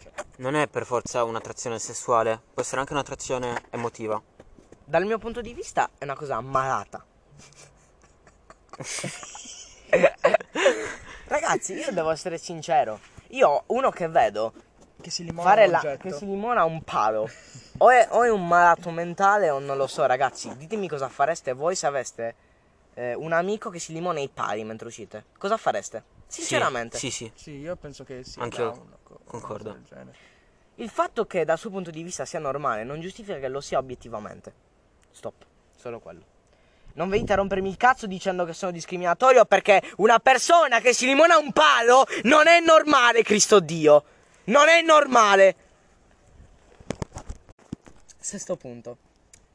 Cioè, 0.00 0.12
Non 0.36 0.54
è 0.54 0.68
per 0.68 0.86
forza 0.86 1.24
un'attrazione 1.24 1.80
sessuale, 1.80 2.40
può 2.54 2.62
essere 2.62 2.78
anche 2.78 2.92
un'attrazione 2.92 3.64
emotiva. 3.70 4.22
Dal 4.84 5.04
mio 5.04 5.18
punto 5.18 5.40
di 5.40 5.52
vista 5.52 5.90
è 5.98 6.04
una 6.04 6.14
cosa 6.14 6.40
malata. 6.40 7.04
Ragazzi, 11.26 11.72
io 11.72 11.90
devo 11.90 12.10
essere 12.10 12.38
sincero. 12.38 13.00
Io 13.30 13.64
uno 13.66 13.90
che 13.90 14.06
vedo 14.06 14.52
che 15.06 15.12
si 15.12 15.22
limona 15.22 15.48
fare 15.48 15.64
un 15.66 15.70
la 15.70 15.78
oggetto. 15.78 16.08
che 16.08 16.12
si 16.14 16.26
limona 16.26 16.64
un 16.64 16.82
palo. 16.82 17.30
O 17.78 17.90
è, 17.90 18.08
o 18.10 18.24
è 18.24 18.30
un 18.30 18.44
malato 18.44 18.90
mentale 18.90 19.50
o 19.50 19.60
non 19.60 19.76
lo 19.76 19.86
so, 19.86 20.04
ragazzi. 20.04 20.56
Ditemi 20.56 20.88
cosa 20.88 21.08
fareste 21.08 21.52
voi 21.52 21.76
se 21.76 21.86
aveste 21.86 22.34
eh, 22.94 23.14
un 23.14 23.32
amico 23.32 23.70
che 23.70 23.78
si 23.78 23.92
limona 23.92 24.18
i 24.18 24.28
pali 24.28 24.64
mentre 24.64 24.88
uscite. 24.88 25.26
Cosa 25.38 25.56
fareste? 25.56 26.02
Sinceramente. 26.26 26.98
Sì, 26.98 27.10
sì. 27.10 27.30
Sì, 27.34 27.52
io 27.52 27.76
penso 27.76 28.02
che 28.02 28.24
sia 28.24 28.48
co- 28.48 28.62
una 28.62 29.18
concordo. 29.24 29.64
cosa 29.64 29.72
del 29.74 29.84
genere. 29.84 30.16
Il 30.76 30.90
fatto 30.90 31.24
che 31.26 31.44
dal 31.44 31.56
suo 31.58 31.70
punto 31.70 31.92
di 31.92 32.02
vista 32.02 32.24
sia 32.24 32.40
normale 32.40 32.82
non 32.82 33.00
giustifica 33.00 33.38
che 33.38 33.48
lo 33.48 33.60
sia 33.60 33.78
obiettivamente. 33.78 34.52
Stop. 35.12 35.44
Solo 35.76 36.00
quello. 36.00 36.24
Non 36.94 37.08
venite 37.08 37.34
a 37.34 37.36
rompermi 37.36 37.68
il 37.68 37.76
cazzo 37.76 38.06
dicendo 38.06 38.44
che 38.44 38.54
sono 38.54 38.72
discriminatorio 38.72 39.44
perché 39.44 39.82
una 39.98 40.18
persona 40.18 40.80
che 40.80 40.92
si 40.92 41.06
limona 41.06 41.36
un 41.36 41.52
palo 41.52 42.06
non 42.24 42.48
è 42.48 42.58
normale, 42.60 43.22
Cristo 43.22 43.60
Dio. 43.60 44.02
Non 44.46 44.68
è 44.68 44.80
normale. 44.80 45.56
Sesto 48.16 48.56
punto. 48.56 48.96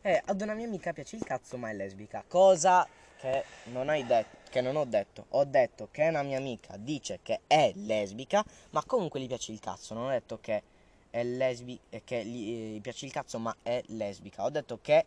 Eh, 0.01 0.21
ad 0.25 0.41
una 0.41 0.53
mia 0.53 0.65
amica 0.65 0.91
piace 0.91 1.15
il 1.15 1.23
cazzo 1.23 1.55
ma 1.55 1.69
è 1.69 1.73
lesbica. 1.73 2.25
Cosa 2.27 2.85
che 3.17 3.45
non, 3.65 3.87
hai 3.87 4.05
detto, 4.05 4.49
che 4.49 4.59
non 4.59 4.75
ho 4.75 4.83
detto. 4.83 5.27
Ho 5.29 5.45
detto 5.45 5.87
che 5.91 6.09
una 6.09 6.23
mia 6.23 6.37
amica 6.37 6.75
dice 6.75 7.19
che 7.23 7.39
è 7.47 7.71
lesbica, 7.75 8.43
ma 8.71 8.83
comunque 8.83 9.21
gli 9.21 9.27
piace 9.27 9.53
il 9.53 9.61
cazzo. 9.61 9.93
Non 9.93 10.07
ho 10.07 10.09
detto 10.09 10.39
che 10.41 10.61
è 11.09 11.23
lesbica, 11.23 11.99
che 12.03 12.25
gli, 12.25 12.73
gli 12.73 12.81
piace 12.81 13.05
il 13.05 13.13
cazzo 13.13 13.39
ma 13.39 13.55
è 13.63 13.81
lesbica. 13.87 14.43
Ho 14.43 14.49
detto 14.49 14.79
che 14.81 15.05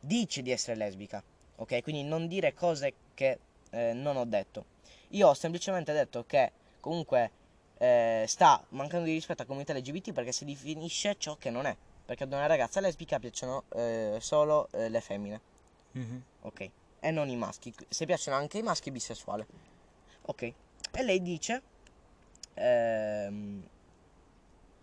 dice 0.00 0.42
di 0.42 0.50
essere 0.50 0.76
lesbica. 0.76 1.22
Ok? 1.56 1.84
Quindi 1.84 2.02
non 2.02 2.26
dire 2.26 2.52
cose 2.52 2.94
che 3.14 3.38
eh, 3.70 3.92
non 3.92 4.16
ho 4.16 4.24
detto. 4.24 4.64
Io 5.10 5.28
ho 5.28 5.34
semplicemente 5.34 5.92
detto 5.92 6.24
che 6.26 6.50
comunque 6.80 7.42
eh, 7.78 8.24
sta 8.28 8.64
mancando 8.70 9.06
di 9.06 9.12
rispetto 9.12 9.40
alla 9.42 9.48
comunità 9.48 9.72
LGBT 9.74 10.12
perché 10.12 10.32
si 10.32 10.44
definisce 10.44 11.16
ciò 11.18 11.36
che 11.36 11.50
non 11.50 11.66
è. 11.66 11.76
Perché 12.04 12.24
ad 12.24 12.32
una 12.32 12.46
ragazza 12.46 12.80
lesbica 12.80 13.18
piacciono 13.18 13.64
eh, 13.74 14.18
solo 14.20 14.68
eh, 14.72 14.88
le 14.88 15.00
femmine. 15.00 15.40
Mhm. 15.92 16.22
Ok. 16.42 16.70
E 17.00 17.10
non 17.10 17.28
i 17.28 17.36
maschi. 17.36 17.72
Se 17.88 18.04
piacciono 18.06 18.36
anche 18.36 18.58
i 18.58 18.62
maschi 18.62 18.90
bisessuali. 18.90 19.44
Ok. 20.22 20.42
E 20.42 21.02
lei 21.02 21.22
dice... 21.22 21.62
ehm, 22.54 23.68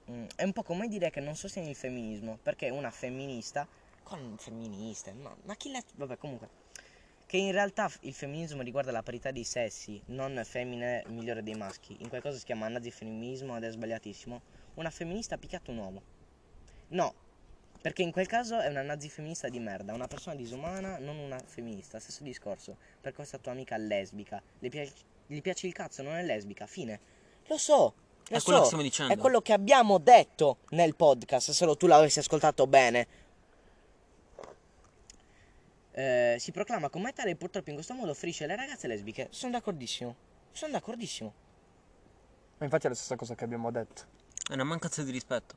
mm, 0.09 0.25
è 0.35 0.43
un 0.43 0.53
po' 0.53 0.63
come 0.63 0.87
dire 0.87 1.09
che 1.09 1.19
non 1.19 1.35
sostiene 1.35 1.69
il 1.69 1.75
femminismo. 1.75 2.37
Perché 2.41 2.69
una 2.69 2.91
femminista... 2.91 3.67
Con 4.03 4.35
femministe? 4.37 5.13
Ma, 5.13 5.35
ma 5.43 5.55
chi 5.55 5.71
l'ha... 5.71 5.81
Vabbè, 5.95 6.17
comunque. 6.17 6.49
Che 7.31 7.37
in 7.37 7.53
realtà 7.53 7.89
il 8.01 8.13
femminismo 8.13 8.61
riguarda 8.61 8.91
la 8.91 9.03
parità 9.03 9.31
dei 9.31 9.45
sessi, 9.45 10.01
non 10.07 10.41
femmine 10.43 11.05
migliore 11.07 11.41
dei 11.41 11.53
maschi. 11.53 11.95
In 12.01 12.09
qualcosa 12.09 12.37
si 12.37 12.43
chiama 12.43 12.67
nazifemminismo 12.67 13.55
ed 13.55 13.63
è 13.63 13.71
sbagliatissimo. 13.71 14.41
Una 14.73 14.89
femminista 14.89 15.35
ha 15.35 15.37
picchiato 15.37 15.71
un 15.71 15.77
uomo. 15.77 16.01
No, 16.89 17.13
perché 17.79 18.01
in 18.01 18.11
quel 18.11 18.27
caso 18.27 18.59
è 18.59 18.67
una 18.67 18.81
nazifemminista 18.81 19.47
di 19.47 19.59
merda, 19.59 19.93
una 19.93 20.07
persona 20.07 20.35
disumana, 20.35 20.97
non 20.97 21.15
una 21.19 21.39
femminista. 21.39 21.99
Stesso 21.99 22.21
discorso. 22.21 22.75
Per 22.99 23.13
questa 23.13 23.37
tua 23.37 23.53
amica 23.53 23.77
lesbica. 23.77 24.41
Le 24.59 24.67
piace, 24.67 24.91
gli 25.25 25.39
piace 25.39 25.67
il 25.67 25.73
cazzo, 25.73 26.03
non 26.03 26.15
è 26.15 26.25
lesbica. 26.25 26.67
Fine. 26.67 26.99
Lo 27.47 27.57
so. 27.57 27.93
Lo 28.27 28.37
È 28.37 28.41
quello 28.41 28.57
so. 28.57 28.59
che 28.59 28.65
stiamo 28.65 28.83
dicendo. 28.83 29.13
È 29.13 29.17
quello 29.17 29.39
che 29.39 29.53
abbiamo 29.53 29.99
detto 29.99 30.57
nel 30.71 30.95
podcast, 30.97 31.45
se 31.47 31.53
solo 31.53 31.77
tu 31.77 31.87
l'avessi 31.87 32.19
ascoltato 32.19 32.67
bene. 32.67 33.07
Eh, 35.93 36.37
si 36.39 36.51
proclama 36.51 36.89
come 36.89 37.11
tale 37.13 37.31
e 37.31 37.35
purtroppo 37.35 37.69
in 37.69 37.75
questo 37.75 37.93
modo 37.93 38.13
ferisce 38.13 38.45
le 38.47 38.55
ragazze 38.55 38.87
lesbiche. 38.87 39.27
Sono 39.31 39.51
d'accordissimo. 39.53 40.15
Sono 40.51 40.71
d'accordissimo. 40.73 41.33
Ma 42.57 42.65
infatti 42.65 42.85
è 42.85 42.89
la 42.89 42.95
stessa 42.95 43.15
cosa 43.15 43.35
che 43.35 43.43
abbiamo 43.43 43.71
detto. 43.71 44.03
È 44.47 44.53
una 44.53 44.63
mancanza 44.63 45.03
di 45.03 45.11
rispetto. 45.11 45.55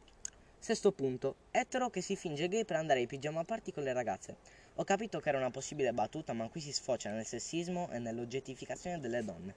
Sesto 0.58 0.92
punto. 0.92 1.36
Etero 1.50 1.90
che 1.90 2.00
si 2.00 2.16
finge 2.16 2.48
gay 2.48 2.64
per 2.64 2.76
andare 2.76 3.00
ai 3.00 3.06
pigiama 3.06 3.44
party 3.44 3.70
con 3.70 3.82
le 3.82 3.92
ragazze. 3.92 4.36
Ho 4.76 4.84
capito 4.84 5.20
che 5.20 5.28
era 5.28 5.36
una 5.36 5.50
possibile 5.50 5.92
battuta, 5.92 6.32
ma 6.32 6.48
qui 6.48 6.60
si 6.60 6.72
sfocia 6.72 7.10
nel 7.10 7.26
sessismo 7.26 7.90
e 7.90 7.98
nell'oggettificazione 7.98 8.98
delle 8.98 9.22
donne. 9.22 9.54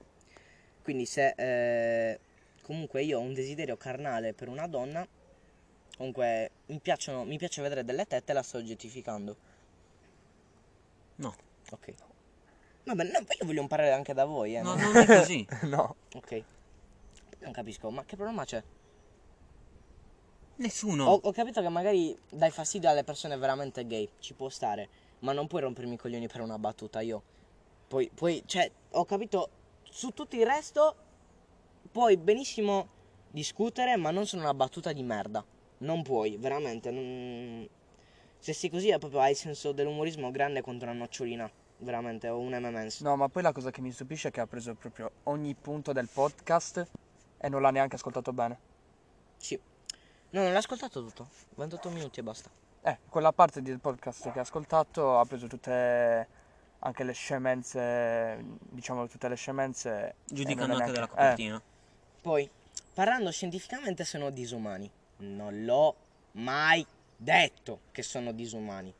Quindi 0.82 1.06
se 1.06 1.32
eh, 1.36 2.20
comunque 2.62 3.02
io 3.02 3.18
ho 3.18 3.22
un 3.22 3.32
desiderio 3.32 3.78
carnale 3.78 4.34
per 4.34 4.48
una 4.48 4.66
donna, 4.66 5.06
comunque 5.96 6.50
mi, 6.66 6.78
piacciono, 6.78 7.24
mi 7.24 7.38
piace 7.38 7.62
vedere 7.62 7.84
delle 7.84 8.06
tette 8.06 8.32
e 8.32 8.34
la 8.34 8.42
sto 8.42 8.58
oggettificando. 8.58 9.47
No. 11.18 11.34
Ok. 11.70 11.94
Vabbè, 12.84 13.04
no, 13.04 13.24
poi 13.24 13.36
io 13.40 13.46
voglio 13.46 13.62
imparare 13.62 13.92
anche 13.92 14.14
da 14.14 14.24
voi, 14.24 14.56
eh. 14.56 14.62
No, 14.62 14.74
no? 14.74 14.80
non 14.80 14.96
è 14.96 15.06
così. 15.06 15.46
no. 15.64 15.96
Ok. 16.14 16.44
Non 17.40 17.52
capisco, 17.52 17.90
ma 17.90 18.04
che 18.04 18.16
problema 18.16 18.44
c'è? 18.44 18.62
Nessuno. 20.56 21.04
Ho, 21.04 21.20
ho 21.22 21.32
capito 21.32 21.60
che 21.60 21.68
magari 21.68 22.16
dai 22.30 22.50
fastidio 22.50 22.88
alle 22.88 23.04
persone 23.04 23.36
veramente 23.36 23.86
gay, 23.86 24.08
ci 24.18 24.34
può 24.34 24.48
stare, 24.48 24.88
ma 25.20 25.32
non 25.32 25.46
puoi 25.46 25.62
rompermi 25.62 25.94
i 25.94 25.98
coglioni 25.98 26.26
per 26.26 26.40
una 26.40 26.58
battuta, 26.58 27.00
io. 27.00 27.22
Poi, 27.86 28.10
poi, 28.12 28.42
cioè, 28.46 28.70
ho 28.90 29.04
capito, 29.04 29.50
su 29.82 30.10
tutto 30.10 30.36
il 30.36 30.44
resto 30.44 30.96
puoi 31.92 32.16
benissimo 32.16 32.88
discutere, 33.30 33.96
ma 33.96 34.10
non 34.10 34.26
su 34.26 34.36
una 34.36 34.54
battuta 34.54 34.92
di 34.92 35.02
merda. 35.02 35.44
Non 35.78 36.02
puoi, 36.02 36.36
veramente, 36.38 36.90
non... 36.90 37.68
Se 38.38 38.52
sei 38.52 38.70
così 38.70 38.90
è 38.90 38.98
proprio 38.98 39.20
hai 39.20 39.32
il 39.32 39.36
senso 39.36 39.72
dell'umorismo 39.72 40.30
grande 40.30 40.60
contro 40.60 40.88
una 40.88 40.98
nocciolina, 40.98 41.50
veramente, 41.78 42.28
o 42.28 42.38
un 42.38 42.52
M&M's. 42.52 43.00
No, 43.00 43.16
ma 43.16 43.28
poi 43.28 43.42
la 43.42 43.52
cosa 43.52 43.70
che 43.70 43.80
mi 43.80 43.90
stupisce 43.92 44.28
è 44.28 44.30
che 44.30 44.40
ha 44.40 44.46
preso 44.46 44.74
proprio 44.74 45.10
ogni 45.24 45.54
punto 45.54 45.92
del 45.92 46.08
podcast 46.12 46.86
e 47.38 47.48
non 47.48 47.62
l'ha 47.62 47.70
neanche 47.70 47.96
ascoltato 47.96 48.32
bene. 48.32 48.58
Sì. 49.36 49.60
No, 50.30 50.42
non 50.42 50.52
l'ho 50.52 50.58
ascoltato 50.58 51.02
tutto, 51.02 51.28
28 51.56 51.90
minuti 51.90 52.20
e 52.20 52.22
basta. 52.22 52.50
Eh, 52.82 52.98
quella 53.08 53.32
parte 53.32 53.60
del 53.60 53.80
podcast 53.80 54.30
che 54.30 54.38
ha 54.38 54.42
ascoltato 54.42 55.18
ha 55.18 55.24
preso 55.24 55.46
tutte 55.46 56.28
anche 56.80 57.04
le 57.04 57.12
scemenze, 57.12 58.44
diciamo 58.60 59.06
tutte 59.08 59.28
le 59.28 59.36
scemenze. 59.36 60.14
Giudicando 60.24 60.74
anche 60.74 60.92
della 60.92 61.06
eh, 61.06 61.08
copertina. 61.08 61.62
Poi, 62.20 62.48
parlando 62.94 63.30
scientificamente 63.30 64.04
sono 64.04 64.30
disumani. 64.30 64.90
Non 65.18 65.64
l'ho 65.64 65.96
mai 66.32 66.86
detto 67.20 67.80
che 67.90 68.02
sono 68.02 68.32
disumani. 68.32 68.94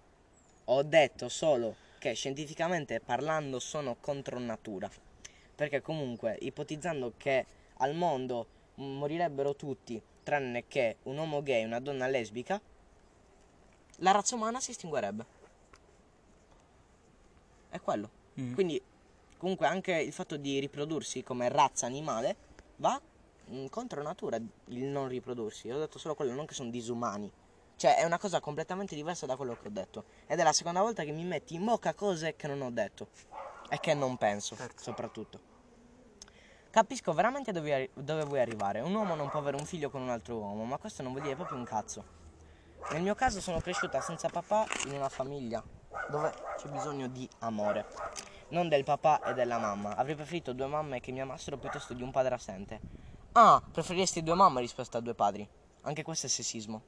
Ho 0.64 0.82
detto 0.82 1.28
solo 1.28 1.76
che 1.98 2.14
scientificamente 2.14 3.00
parlando 3.00 3.60
sono 3.60 3.96
contro 4.00 4.38
natura. 4.38 4.90
Perché 5.54 5.80
comunque, 5.80 6.36
ipotizzando 6.40 7.14
che 7.16 7.46
al 7.78 7.94
mondo 7.94 8.46
morirebbero 8.74 9.54
tutti, 9.54 10.00
tranne 10.22 10.66
che 10.66 10.96
un 11.04 11.16
uomo 11.16 11.42
gay 11.42 11.62
e 11.62 11.64
una 11.64 11.80
donna 11.80 12.06
lesbica, 12.06 12.60
la 13.98 14.10
razza 14.10 14.34
umana 14.34 14.60
si 14.60 14.72
estinguerebbe. 14.72 15.26
È 17.70 17.80
quello. 17.80 18.10
Mm. 18.40 18.54
Quindi, 18.54 18.80
comunque, 19.36 19.66
anche 19.66 19.92
il 19.94 20.12
fatto 20.12 20.36
di 20.36 20.58
riprodursi 20.58 21.22
come 21.22 21.48
razza 21.48 21.86
animale 21.86 22.36
va 22.76 23.00
mm, 23.50 23.66
contro 23.66 24.02
natura 24.02 24.36
il 24.36 24.84
non 24.84 25.08
riprodursi. 25.08 25.70
Ho 25.70 25.78
detto 25.78 25.98
solo 25.98 26.14
quello, 26.14 26.34
non 26.34 26.46
che 26.46 26.54
sono 26.54 26.70
disumani. 26.70 27.30
Cioè, 27.78 27.94
è 27.94 28.02
una 28.02 28.18
cosa 28.18 28.40
completamente 28.40 28.96
diversa 28.96 29.24
da 29.24 29.36
quello 29.36 29.56
che 29.56 29.68
ho 29.68 29.70
detto. 29.70 30.06
Ed 30.26 30.40
è 30.40 30.42
la 30.42 30.52
seconda 30.52 30.80
volta 30.80 31.04
che 31.04 31.12
mi 31.12 31.22
metti 31.22 31.54
in 31.54 31.64
bocca 31.64 31.94
cose 31.94 32.34
che 32.34 32.48
non 32.48 32.60
ho 32.60 32.72
detto. 32.72 33.06
E 33.68 33.78
che 33.78 33.94
non 33.94 34.16
penso, 34.16 34.56
soprattutto. 34.74 35.38
Capisco 36.70 37.12
veramente 37.12 37.52
dove, 37.52 37.72
arri- 37.72 37.90
dove 37.94 38.24
vuoi 38.24 38.40
arrivare. 38.40 38.80
Un 38.80 38.92
uomo 38.92 39.14
non 39.14 39.28
può 39.28 39.38
avere 39.38 39.58
un 39.58 39.64
figlio 39.64 39.90
con 39.90 40.02
un 40.02 40.10
altro 40.10 40.38
uomo, 40.38 40.64
ma 40.64 40.76
questo 40.76 41.04
non 41.04 41.12
vuol 41.12 41.22
dire 41.22 41.36
proprio 41.36 41.56
un 41.56 41.62
cazzo. 41.62 42.04
Nel 42.90 43.02
mio 43.02 43.14
caso 43.14 43.40
sono 43.40 43.60
cresciuta 43.60 44.00
senza 44.00 44.28
papà 44.28 44.66
in 44.86 44.94
una 44.94 45.08
famiglia 45.08 45.62
dove 46.10 46.34
c'è 46.56 46.68
bisogno 46.70 47.06
di 47.06 47.30
amore. 47.38 47.86
Non 48.48 48.68
del 48.68 48.82
papà 48.82 49.22
e 49.22 49.34
della 49.34 49.58
mamma. 49.58 49.94
Avrei 49.94 50.16
preferito 50.16 50.52
due 50.52 50.66
mamme 50.66 50.98
che 50.98 51.12
mi 51.12 51.20
amassero 51.20 51.56
piuttosto 51.58 51.94
di 51.94 52.02
un 52.02 52.10
padre 52.10 52.34
assente. 52.34 52.80
Ah, 53.34 53.62
preferiresti 53.70 54.24
due 54.24 54.34
mamme 54.34 54.58
rispetto 54.58 54.96
a 54.96 55.00
due 55.00 55.14
padri. 55.14 55.48
Anche 55.82 56.02
questo 56.02 56.26
è 56.26 56.28
sessismo. 56.28 56.82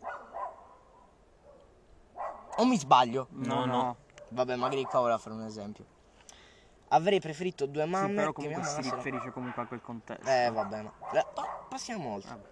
O 2.56 2.64
mi 2.66 2.78
sbaglio? 2.78 3.26
No, 3.30 3.64
no. 3.64 3.96
Vabbè, 4.28 4.56
magari 4.56 4.84
qua 4.84 5.00
volevo 5.00 5.18
fare 5.18 5.34
un 5.34 5.44
esempio. 5.44 5.84
Avrei 6.88 7.20
preferito 7.20 7.66
due 7.66 7.84
Sì, 7.84 7.88
mamme 7.88 8.14
però 8.14 8.32
che 8.32 8.46
mi 8.48 8.54
comunque 8.54 8.82
si 8.82 8.90
riferisce 8.90 9.30
comunque 9.30 9.62
a 9.62 9.66
quel 9.66 9.80
contesto. 9.80 10.28
Eh, 10.28 10.50
vabbè, 10.50 10.82
ma 10.82 10.92
pa- 11.32 11.66
passiamo 11.68 12.14
oltre. 12.14 12.48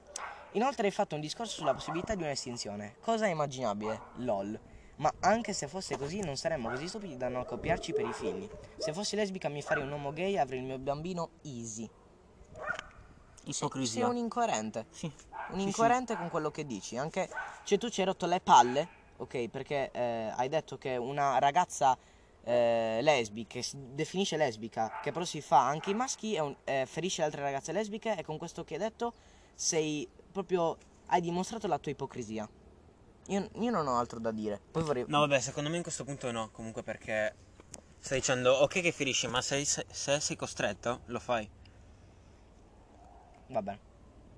Inoltre 0.52 0.86
hai 0.86 0.92
fatto 0.92 1.14
un 1.14 1.20
discorso 1.20 1.54
sulla 1.56 1.74
possibilità 1.74 2.14
di 2.14 2.22
un'estinzione. 2.22 2.96
Cosa 3.00 3.26
è 3.26 3.30
immaginabile? 3.30 4.00
LOL. 4.16 4.58
Ma 4.96 5.12
anche 5.20 5.52
se 5.52 5.68
fosse 5.68 5.96
così, 5.96 6.20
non 6.20 6.36
saremmo 6.36 6.68
così 6.70 6.88
stupidi 6.88 7.16
da 7.16 7.28
non 7.28 7.42
accoppiarci 7.42 7.92
per 7.92 8.06
i 8.06 8.12
figli. 8.12 8.48
Se 8.76 8.92
fossi 8.92 9.14
lesbica 9.14 9.48
mi 9.48 9.62
farei 9.62 9.84
un 9.84 9.90
uomo 9.92 10.12
gay 10.12 10.34
e 10.34 10.38
avrei 10.38 10.58
il 10.60 10.64
mio 10.64 10.78
bambino 10.78 11.30
easy. 11.42 11.88
Sei 12.52 13.52
Ipocrisia. 13.56 14.06
un 14.08 14.16
incoerente. 14.16 14.86
Sì. 14.90 15.10
Un 15.50 15.60
incoerente 15.60 16.16
con 16.16 16.28
quello 16.30 16.50
che 16.50 16.64
dici. 16.66 16.96
Anche 16.96 17.28
cioè 17.64 17.78
tu 17.78 17.88
ci 17.88 18.00
hai 18.00 18.06
rotto 18.06 18.26
le 18.26 18.40
palle, 18.40 18.88
ok? 19.18 19.48
Perché 19.48 19.90
eh, 19.92 20.32
hai 20.34 20.48
detto 20.48 20.76
che 20.78 20.96
una 20.96 21.38
ragazza 21.38 21.96
eh, 22.42 23.00
lesbica, 23.02 23.54
che 23.54 23.62
si 23.62 23.76
definisce 23.94 24.36
lesbica, 24.36 24.98
che 25.02 25.12
però 25.12 25.24
si 25.24 25.40
fa 25.40 25.66
anche 25.66 25.90
i 25.90 25.94
maschi, 25.94 26.34
è 26.34 26.40
un- 26.40 26.56
eh, 26.64 26.84
ferisce 26.86 27.22
altre 27.22 27.42
ragazze 27.42 27.72
lesbiche 27.72 28.16
e 28.16 28.22
con 28.22 28.38
questo 28.38 28.64
che 28.64 28.74
hai 28.74 28.80
detto 28.80 29.12
sei 29.54 30.08
proprio... 30.32 30.76
hai 31.06 31.20
dimostrato 31.20 31.66
la 31.66 31.78
tua 31.78 31.92
ipocrisia. 31.92 32.48
Io, 33.26 33.48
io 33.60 33.70
non 33.70 33.86
ho 33.86 33.98
altro 33.98 34.18
da 34.18 34.30
dire. 34.30 34.60
Poi 34.70 34.82
vorrei... 34.82 35.04
No, 35.08 35.20
vabbè, 35.20 35.40
secondo 35.40 35.68
me 35.68 35.76
in 35.76 35.82
questo 35.82 36.04
punto 36.04 36.30
no. 36.30 36.48
Comunque 36.52 36.82
perché 36.82 37.34
stai 37.98 38.18
dicendo, 38.20 38.54
ok 38.54 38.80
che 38.80 38.92
ferisci, 38.92 39.26
ma 39.26 39.42
se, 39.42 39.62
se, 39.64 39.84
se 39.90 40.20
sei 40.20 40.36
costretto, 40.36 41.00
lo 41.06 41.18
fai. 41.18 41.48
Va 43.48 43.60
bene. 43.62 43.78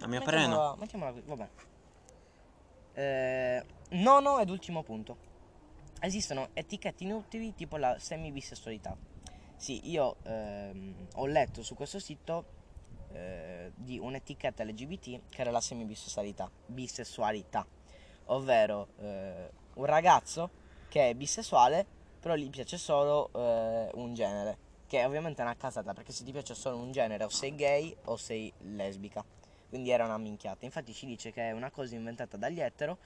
A 0.01 0.07
mio 0.07 0.23
parere 0.23 0.47
no. 0.47 0.77
Mettiamola- 0.79 1.13
qui, 1.13 1.23
va 1.27 1.37
bene. 1.37 1.51
Eh, 2.95 3.65
nono 3.91 4.39
ed 4.39 4.51
ultimo 4.51 4.83
punto. 4.83 5.29
Esistono 6.01 6.49
etichette 6.55 7.05
inutili 7.05 7.55
tipo 7.55 7.77
la 7.77 7.99
semibisessualità. 7.99 8.97
Sì, 9.57 9.91
io 9.91 10.17
ehm, 10.23 11.09
ho 11.15 11.27
letto 11.27 11.63
su 11.63 11.75
questo 11.75 11.99
sito 11.99 12.59
eh, 13.13 13.73
di 13.75 13.99
un'etichetta 13.99 14.65
LGBT 14.65 15.21
che 15.29 15.41
era 15.41 15.51
la 15.51 15.61
semibisessualità, 15.61 16.51
bisessualità, 16.65 17.67
ovvero 18.27 18.89
eh, 18.99 19.51
un 19.75 19.85
ragazzo 19.85 20.51
che 20.89 21.11
è 21.11 21.15
bisessuale, 21.15 21.85
però 22.21 22.35
gli 22.35 22.49
piace 22.49 22.79
solo 22.79 23.31
eh, 23.35 23.91
un 23.95 24.15
genere. 24.15 24.69
Che 24.87 25.05
ovviamente 25.05 25.41
è 25.41 25.45
una 25.45 25.57
casata, 25.57 25.93
perché 25.93 26.13
se 26.13 26.25
ti 26.25 26.33
piace 26.33 26.55
solo 26.55 26.77
un 26.77 26.91
genere 26.91 27.25
o 27.25 27.29
sei 27.29 27.55
gay 27.55 27.95
o 28.07 28.17
sei 28.17 28.53
lesbica. 28.59 29.25
Quindi 29.69 29.91
era 29.91 30.05
una 30.05 30.19
minchiata. 30.19 30.65
Infatti 30.65 30.93
ci 30.93 31.07
dice 31.07 31.31
che 31.31 31.49
è 31.49 31.53
una 31.53 31.71
cosa 31.71 31.95
inventata 31.95 32.37
dagli 32.37 32.61
etero 32.61 32.99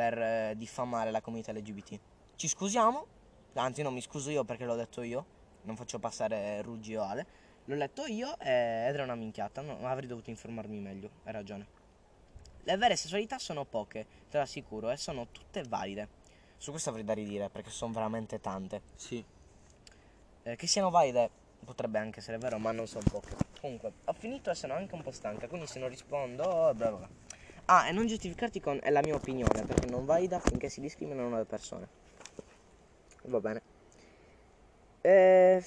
per 0.00 0.18
eh, 0.18 0.54
diffamare 0.56 1.10
la 1.10 1.20
comunità 1.20 1.52
LGBT. 1.52 2.00
Ci 2.34 2.48
scusiamo, 2.48 3.06
anzi 3.52 3.82
non 3.82 3.92
mi 3.92 4.00
scuso 4.00 4.30
io 4.30 4.44
perché 4.44 4.64
l'ho 4.64 4.74
detto 4.74 5.02
io, 5.02 5.26
non 5.64 5.76
faccio 5.76 5.98
passare 5.98 6.62
Ruggi 6.62 6.96
o 6.96 7.02
Ale. 7.02 7.26
L'ho 7.66 7.74
letto 7.74 8.06
io 8.06 8.32
ed 8.38 8.48
era 8.48 9.02
una 9.02 9.14
minchiata, 9.14 9.60
no, 9.60 9.86
avrei 9.86 10.08
dovuto 10.08 10.30
informarmi 10.30 10.78
meglio, 10.78 11.10
hai 11.24 11.32
ragione. 11.34 11.66
Le 12.62 12.76
vere 12.78 12.96
sessualità 12.96 13.38
sono 13.38 13.66
poche, 13.66 14.06
te 14.30 14.38
lo 14.38 14.42
assicuro, 14.42 14.88
e 14.88 14.96
sono 14.96 15.26
tutte 15.30 15.64
valide. 15.64 16.08
Su 16.56 16.70
questo 16.70 16.88
avrei 16.88 17.04
da 17.04 17.12
ridire 17.12 17.50
perché 17.50 17.68
sono 17.68 17.92
veramente 17.92 18.40
tante. 18.40 18.80
Sì. 18.94 19.22
Eh, 20.44 20.56
che 20.56 20.66
siano 20.66 20.88
valide 20.88 21.28
potrebbe 21.62 21.98
anche 21.98 22.20
essere 22.20 22.38
vero, 22.38 22.58
ma 22.58 22.72
non 22.72 22.86
sono 22.86 23.04
poche. 23.10 23.36
Comunque, 23.60 23.92
ho 24.06 24.14
finito 24.14 24.48
e 24.48 24.54
sono 24.54 24.72
anche 24.72 24.94
un 24.94 25.02
po' 25.02 25.10
stanca, 25.10 25.46
quindi 25.46 25.66
se 25.66 25.78
non 25.78 25.90
rispondo, 25.90 26.72
bla 26.74 26.88
bla 26.88 26.90
bla. 26.92 27.08
Ah, 27.72 27.86
e 27.86 27.92
non 27.92 28.08
giustificarti 28.08 28.58
con 28.58 28.80
è 28.82 28.90
la 28.90 29.00
mia 29.00 29.14
opinione, 29.14 29.62
perché 29.64 29.86
non 29.86 30.04
valida 30.04 30.40
finché 30.40 30.68
si 30.68 30.80
discriminano 30.80 31.36
le 31.36 31.44
persone. 31.44 31.88
Va 33.26 33.38
bene. 33.38 33.62
Eh, 35.00 35.64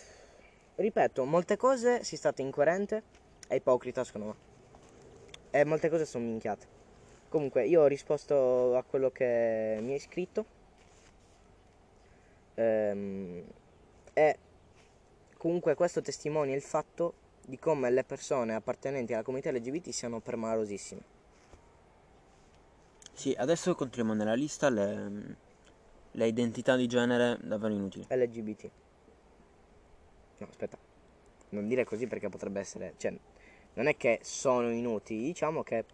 ripeto, 0.76 1.24
molte 1.24 1.56
cose 1.56 2.04
si 2.04 2.16
è 2.16 2.18
stato 2.18 2.42
incoerente 2.42 3.04
e 3.48 3.56
ipocrita 3.56 4.04
secondo 4.04 4.28
me. 4.28 4.36
E 5.50 5.64
molte 5.64 5.88
cose 5.88 6.04
sono 6.04 6.26
minchiate. 6.26 6.68
Comunque, 7.30 7.66
io 7.68 7.84
ho 7.84 7.88
risposto 7.88 8.76
a 8.76 8.84
quello 8.84 9.10
che 9.10 9.78
mi 9.80 9.94
hai 9.94 10.00
scritto. 10.00 10.46
Ehm, 12.56 13.46
e 14.12 14.38
comunque 15.38 15.74
questo 15.76 16.02
testimonia 16.02 16.54
il 16.54 16.62
fatto 16.62 17.14
di 17.46 17.58
come 17.58 17.90
le 17.90 18.04
persone 18.04 18.56
appartenenti 18.56 19.14
alla 19.14 19.24
comunità 19.24 19.52
LGBT 19.52 19.90
siano 19.92 20.20
permalosissime. 20.20 21.22
Sì, 23.14 23.34
adesso 23.38 23.76
contriamo 23.76 24.14
nella 24.14 24.34
lista 24.34 24.70
le, 24.70 25.38
le 26.12 26.28
identità 26.28 26.76
di 26.76 26.88
genere 26.88 27.38
davvero 27.42 27.74
inutili. 27.74 28.06
LGBT. 28.10 28.72
No, 30.40 30.48
aspetta. 30.50 30.78
Non 31.50 31.68
dire 31.68 31.84
così 31.86 32.08
perché 32.08 32.30
potrebbe 32.30 32.60
essere... 32.60 32.94
Cioè, 32.98 33.14
non 33.76 33.88
è 33.88 33.96
che 33.96 34.20
sono 34.24 34.72
inutili, 34.72 35.24
diciamo 35.24 35.64
che... 35.64 35.86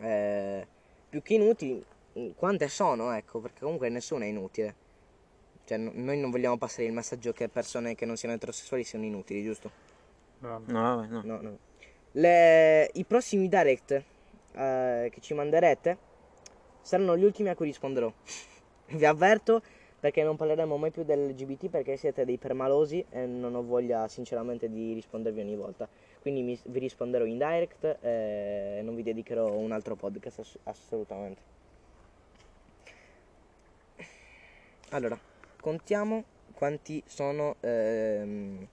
eh, 0.00 0.66
più 1.08 1.22
che 1.22 1.34
inutili, 1.34 1.84
mm, 2.18 2.30
quante 2.34 2.68
sono, 2.68 3.12
ecco, 3.12 3.40
perché 3.40 3.60
comunque 3.60 3.88
nessuno 3.88 4.24
è 4.24 4.26
inutile. 4.28 4.76
Cioè, 5.64 5.78
no- 5.78 5.92
noi 5.94 6.18
non 6.18 6.30
vogliamo 6.30 6.58
passare 6.58 6.86
il 6.86 6.92
messaggio 6.92 7.32
che 7.32 7.48
persone 7.48 7.94
che 7.94 8.06
non 8.06 8.16
siano 8.16 8.34
eterosessuali 8.34 8.84
siano 8.84 9.04
inutili, 9.04 9.42
giusto? 9.44 9.70
No, 10.40 10.48
vabbè, 10.48 11.06
no. 11.08 11.22
No, 11.22 11.40
no. 11.40 11.58
Le- 12.12 12.90
I 12.94 13.04
prossimi 13.04 13.48
direct 13.48 13.92
eh, 14.52 15.08
che 15.10 15.20
ci 15.20 15.34
manderete 15.34 15.98
saranno 16.82 17.16
gli 17.16 17.24
ultimi 17.24 17.48
a 17.48 17.54
cui 17.54 17.66
risponderò. 17.66 18.12
Vi 18.92 19.04
avverto 19.04 19.62
perché 20.00 20.22
non 20.22 20.36
parleremo 20.36 20.76
mai 20.78 20.90
più 20.90 21.04
dell'LGBT 21.04 21.68
perché 21.68 21.96
siete 21.96 22.24
dei 22.24 22.38
permalosi 22.38 23.04
e 23.10 23.26
non 23.26 23.54
ho 23.54 23.62
voglia 23.62 24.08
sinceramente 24.08 24.70
di 24.70 24.94
rispondervi 24.94 25.40
ogni 25.40 25.56
volta. 25.56 25.86
Quindi 26.20 26.42
mi- 26.42 26.60
vi 26.64 26.78
risponderò 26.78 27.24
in 27.24 27.36
direct 27.36 27.98
e 28.00 28.80
non 28.82 28.94
vi 28.94 29.02
dedicherò 29.02 29.52
un 29.52 29.72
altro 29.72 29.96
podcast 29.96 30.38
ass- 30.38 30.58
assolutamente. 30.64 31.42
Allora, 34.90 35.18
contiamo 35.60 36.24
quanti 36.54 37.02
sono 37.06 37.56
ehm, 37.60 38.66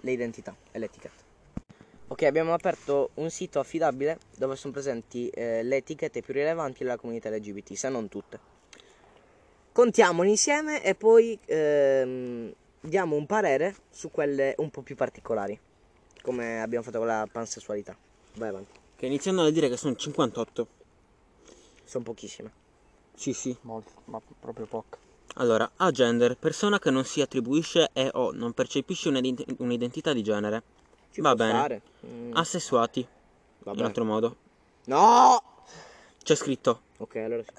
le 0.00 0.10
identità 0.10 0.56
e 0.72 0.78
le 0.78 0.86
etichette. 0.86 1.23
Ok, 2.14 2.22
abbiamo 2.22 2.54
aperto 2.54 3.10
un 3.14 3.28
sito 3.28 3.58
affidabile 3.58 4.20
dove 4.36 4.54
sono 4.54 4.72
presenti 4.72 5.28
eh, 5.30 5.64
le 5.64 5.78
etichette 5.78 6.22
più 6.22 6.32
rilevanti 6.32 6.84
della 6.84 6.96
comunità 6.96 7.28
LGBT, 7.28 7.72
se 7.72 7.88
non 7.88 8.08
tutte. 8.08 8.38
Contiamole 9.72 10.28
insieme 10.28 10.80
e 10.84 10.94
poi 10.94 11.36
ehm, 11.44 12.54
diamo 12.80 13.16
un 13.16 13.26
parere 13.26 13.74
su 13.90 14.12
quelle 14.12 14.54
un 14.58 14.70
po' 14.70 14.82
più 14.82 14.94
particolari, 14.94 15.58
come 16.22 16.62
abbiamo 16.62 16.84
fatto 16.84 16.98
con 16.98 17.08
la 17.08 17.26
pansessualità. 17.28 17.96
Vai 18.36 18.50
avanti, 18.50 18.78
Che 18.94 19.06
iniziando 19.06 19.42
a 19.42 19.50
dire 19.50 19.68
che 19.68 19.76
sono 19.76 19.96
58. 19.96 20.68
sono 21.82 22.04
pochissime. 22.04 22.52
Sì, 23.12 23.32
sì. 23.32 23.56
Molto, 23.62 23.90
ma 24.04 24.20
proprio 24.38 24.66
poco. 24.66 24.98
Allora, 25.34 25.68
agender, 25.78 26.36
persona 26.36 26.78
che 26.78 26.92
non 26.92 27.04
si 27.04 27.20
attribuisce 27.20 27.90
e 27.92 28.08
o 28.12 28.30
non 28.30 28.52
percepisce 28.52 29.08
un'ident- 29.08 29.56
un'identità 29.58 30.12
di 30.12 30.22
genere. 30.22 30.73
Ci 31.14 31.20
Va 31.20 31.36
bene. 31.36 31.50
stare. 31.52 31.82
Mm, 32.06 32.34
Assessuati, 32.34 33.06
vabbè. 33.60 33.78
in 33.78 33.84
altro 33.84 34.04
modo. 34.04 34.36
No! 34.86 35.40
C'è 36.24 36.34
scritto 36.34 36.80
Ok, 36.96 37.14
allora 37.16 37.44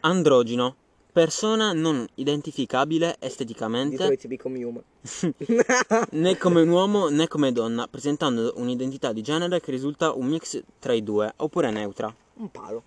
androgino, 0.00 0.74
persona 1.12 1.72
non 1.74 2.06
identificabile 2.14 3.16
esteticamente 3.18 4.08
né 6.12 6.36
come 6.38 6.62
un 6.62 6.68
uomo 6.68 7.08
né 7.08 7.28
come 7.28 7.52
donna, 7.52 7.86
presentando 7.88 8.54
un'identità 8.56 9.12
di 9.12 9.20
genere 9.22 9.60
che 9.60 9.70
risulta 9.70 10.12
un 10.14 10.26
mix 10.28 10.62
tra 10.78 10.94
i 10.94 11.02
due, 11.02 11.30
oppure 11.36 11.70
neutra. 11.70 12.14
Un 12.34 12.50
palo. 12.50 12.82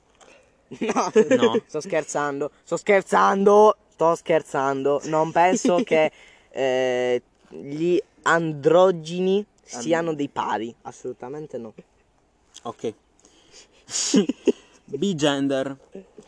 No, 0.80 1.12
No. 1.36 1.62
sto 1.68 1.80
scherzando, 1.82 2.52
sto 2.64 2.78
scherzando, 2.78 3.76
sto 3.90 4.16
scherzando. 4.16 5.02
Non 5.06 5.32
penso 5.32 5.84
che 5.84 6.12
eh, 6.52 7.22
gli 7.50 8.02
androgini 8.24 9.46
siano 9.64 10.14
dei 10.14 10.30
pari, 10.30 10.74
assolutamente 10.84 11.58
no. 11.58 11.74
Ok. 12.64 12.94
Bigender 14.86 15.78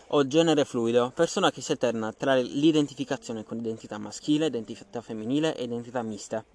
o 0.08 0.28
genere 0.28 0.64
fluido, 0.64 1.12
persona 1.14 1.52
che 1.52 1.62
si 1.62 1.72
alterna 1.72 2.14
tra 2.14 2.36
l'identificazione 2.36 3.44
con 3.44 3.58
identità 3.58 3.98
maschile, 3.98 4.46
identità 4.46 5.02
femminile 5.02 5.56
e 5.56 5.64
identità 5.64 6.02
miste. 6.02 6.46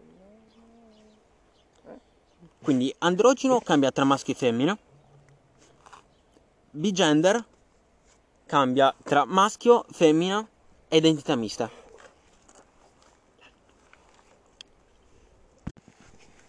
Quindi 2.63 2.95
androgino 2.99 3.61
cambia 3.61 3.91
tra 3.91 4.05
maschio 4.05 4.33
e 4.33 4.37
femmina. 4.37 4.79
Bigender 6.71 7.45
cambia 8.47 8.95
tra 9.03 9.25
maschio, 9.25 9.85
femmina 9.91 10.47
e 10.89 10.97
identità 10.97 11.35
mista. 11.37 11.71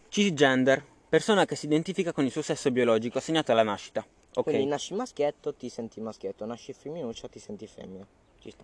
Cisgender, 0.10 0.84
persona 1.08 1.46
che 1.46 1.56
si 1.56 1.66
identifica 1.66 2.12
con 2.12 2.26
il 2.26 2.32
suo 2.32 2.42
sesso 2.42 2.72
biologico 2.72 3.20
assegnato 3.20 3.52
alla 3.52 3.62
nascita. 3.64 4.04
Ok. 4.34 4.44
Quindi 4.44 4.66
nasci 4.66 4.96
maschietto, 4.96 5.54
ti 5.54 5.70
senti 5.70 6.02
maschietto, 6.02 6.46
nasci 6.46 6.74
femminuccia, 6.74 7.28
ti 7.28 7.38
senti 7.40 7.68
femmina. 7.68 8.06
Ci 8.40 8.50
sta. 8.50 8.64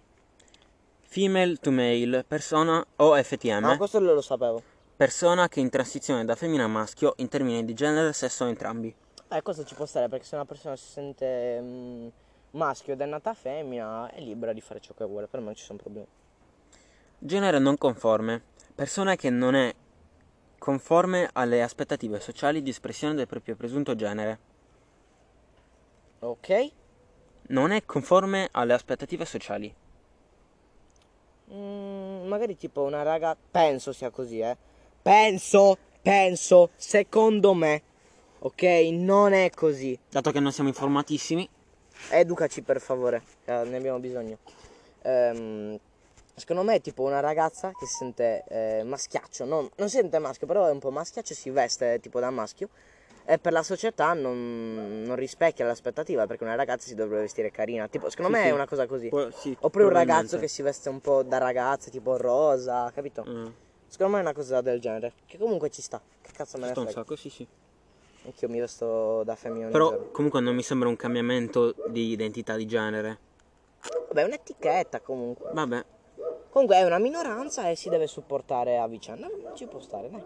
Female 1.01 1.57
to 1.57 1.71
male, 1.71 2.23
persona 2.27 2.83
o 2.97 3.15
FTM, 3.23 3.61
Ma 3.61 3.77
questo 3.77 3.99
lo 3.99 4.21
sapevo. 4.21 4.61
persona 4.95 5.47
che 5.47 5.59
è 5.59 5.63
in 5.63 5.69
transizione 5.69 6.25
da 6.25 6.35
femmina 6.35 6.63
a 6.63 6.67
maschio 6.67 7.13
in 7.17 7.29
termini 7.29 7.63
di 7.63 7.73
genere, 7.73 8.11
sesso 8.11 8.43
o 8.43 8.47
entrambi. 8.47 8.93
Eh, 9.29 9.41
questo 9.41 9.63
ci 9.63 9.75
può 9.75 9.85
stare 9.85 10.09
perché 10.09 10.25
se 10.25 10.35
una 10.35 10.45
persona 10.45 10.75
si 10.75 10.87
sente 10.87 11.59
mm, 11.61 12.07
maschio 12.51 12.93
ed 12.93 13.01
è 13.01 13.05
nata 13.05 13.33
femmina 13.33 14.09
è 14.11 14.19
libera 14.19 14.51
di 14.51 14.61
fare 14.61 14.79
ciò 14.79 14.93
che 14.93 15.05
vuole, 15.05 15.27
per 15.27 15.39
me 15.41 15.45
non 15.47 15.55
ci 15.55 15.63
sono 15.63 15.77
problemi. 15.77 16.07
Genere 17.19 17.59
non 17.59 17.77
conforme, 17.77 18.41
persona 18.73 19.15
che 19.15 19.29
non 19.29 19.55
è 19.55 19.73
conforme 20.65 21.29
alle 21.33 21.61
aspettative 21.61 22.19
sociali 22.19 22.63
di 22.63 22.71
espressione 22.71 23.13
del 23.13 23.27
proprio 23.27 23.55
presunto 23.55 23.93
genere. 23.93 24.39
Ok? 26.21 26.71
Non 27.49 27.69
è 27.69 27.85
conforme 27.85 28.49
alle 28.51 28.73
aspettative 28.73 29.25
sociali. 29.25 29.71
Mm, 31.53 32.25
magari 32.25 32.57
tipo 32.57 32.81
una 32.81 33.03
raga, 33.03 33.37
penso 33.51 33.93
sia 33.93 34.09
così, 34.09 34.39
eh. 34.39 34.57
Penso, 35.03 35.77
penso, 36.01 36.71
secondo 36.75 37.53
me. 37.53 37.83
Ok? 38.39 38.63
Non 38.93 39.33
è 39.33 39.51
così. 39.51 39.95
Dato 40.09 40.31
che 40.31 40.39
non 40.39 40.51
siamo 40.51 40.69
informatissimi, 40.69 41.47
Educaci 42.09 42.63
per 42.63 42.81
favore, 42.81 43.21
ne 43.45 43.75
abbiamo 43.75 43.99
bisogno. 43.99 44.39
Ehm, 45.03 45.79
secondo 46.35 46.63
me 46.63 46.75
è 46.75 46.81
tipo 46.81 47.03
una 47.03 47.19
ragazza 47.21 47.71
che 47.71 47.85
si 47.85 47.95
sente 47.97 48.43
eh, 48.47 48.83
maschiaccio, 48.83 49.45
non, 49.45 49.69
non 49.77 49.89
si 49.89 49.97
sente 49.97 50.19
maschio, 50.19 50.45
però 50.47 50.65
è 50.67 50.71
un 50.71 50.79
po' 50.79 50.91
maschiaccio, 50.91 51.33
si 51.33 51.49
veste 51.49 51.99
tipo 51.99 52.19
da 52.19 52.29
maschio 52.29 52.69
e 53.25 53.39
per 53.39 53.53
la 53.53 53.63
società 53.63 54.13
non, 54.13 55.01
non 55.03 55.15
rispecchia 55.15 55.65
l'aspettativa 55.65 56.27
perché 56.27 56.43
una 56.43 56.55
ragazza 56.55 56.87
si 56.87 56.93
dovrebbe 56.93 57.21
vestire 57.21 57.49
carina. 57.49 57.87
Tipo, 57.87 58.09
secondo 58.09 58.31
Sì, 58.33 58.37
me 58.37 58.43
sì. 58.43 58.49
è 58.49 58.53
una 58.53 58.67
cosa 58.67 58.85
così. 58.85 59.09
Può- 59.09 59.31
sì, 59.31 59.55
Oppure 59.61 59.85
un 59.85 59.89
ragazzo 59.91 60.37
che 60.37 60.47
si 60.47 60.61
veste 60.61 60.89
un 60.89 60.99
po' 60.99 61.23
da 61.23 61.37
ragazza, 61.39 61.89
tipo 61.89 62.17
rosa, 62.17 62.91
capito? 62.93 63.25
Mm, 63.27 63.45
Secondo 63.87 64.13
me 64.13 64.19
è 64.19 64.21
una 64.21 64.33
cosa 64.33 64.61
del 64.61 64.79
genere. 64.79 65.13
Che 65.25 65.37
comunque 65.37 65.69
ci 65.69 65.81
sta. 65.81 65.99
Che 66.21 66.31
cazzo 66.33 66.57
me 66.57 66.63
ci 66.63 66.67
ne 66.67 66.71
sta 66.75 66.81
un 66.81 66.91
sacco, 66.91 67.15
sì 67.15 67.29
sì. 67.29 67.47
Anch'io 68.25 68.49
mi 68.49 68.59
vesto 68.59 69.23
da 69.23 69.35
femmina 69.35 69.65
ogni 69.65 69.73
Però 69.73 69.89
giorno. 69.89 70.11
comunque 70.11 70.41
non 70.41 70.53
mi 70.55 70.63
sembra 70.63 70.89
un 70.89 70.95
cambiamento 70.95 71.73
di 71.87 72.09
identità 72.11 72.55
di 72.55 72.65
genere. 72.67 73.17
Vabbè, 74.07 74.21
è 74.21 74.25
un'etichetta 74.25 74.99
comunque. 74.99 75.49
Vabbè. 75.53 75.85
Comunque 76.55 76.77
è 76.77 76.85
una 76.85 76.99
minoranza 76.99 77.67
e 77.67 77.75
si 77.75 77.89
deve 77.89 78.07
supportare 78.07 78.77
a 78.77 78.87
vicenda. 78.87 79.27
Ci 79.55 79.65
può 79.65 79.81
stare, 79.81 80.09
dai. 80.09 80.23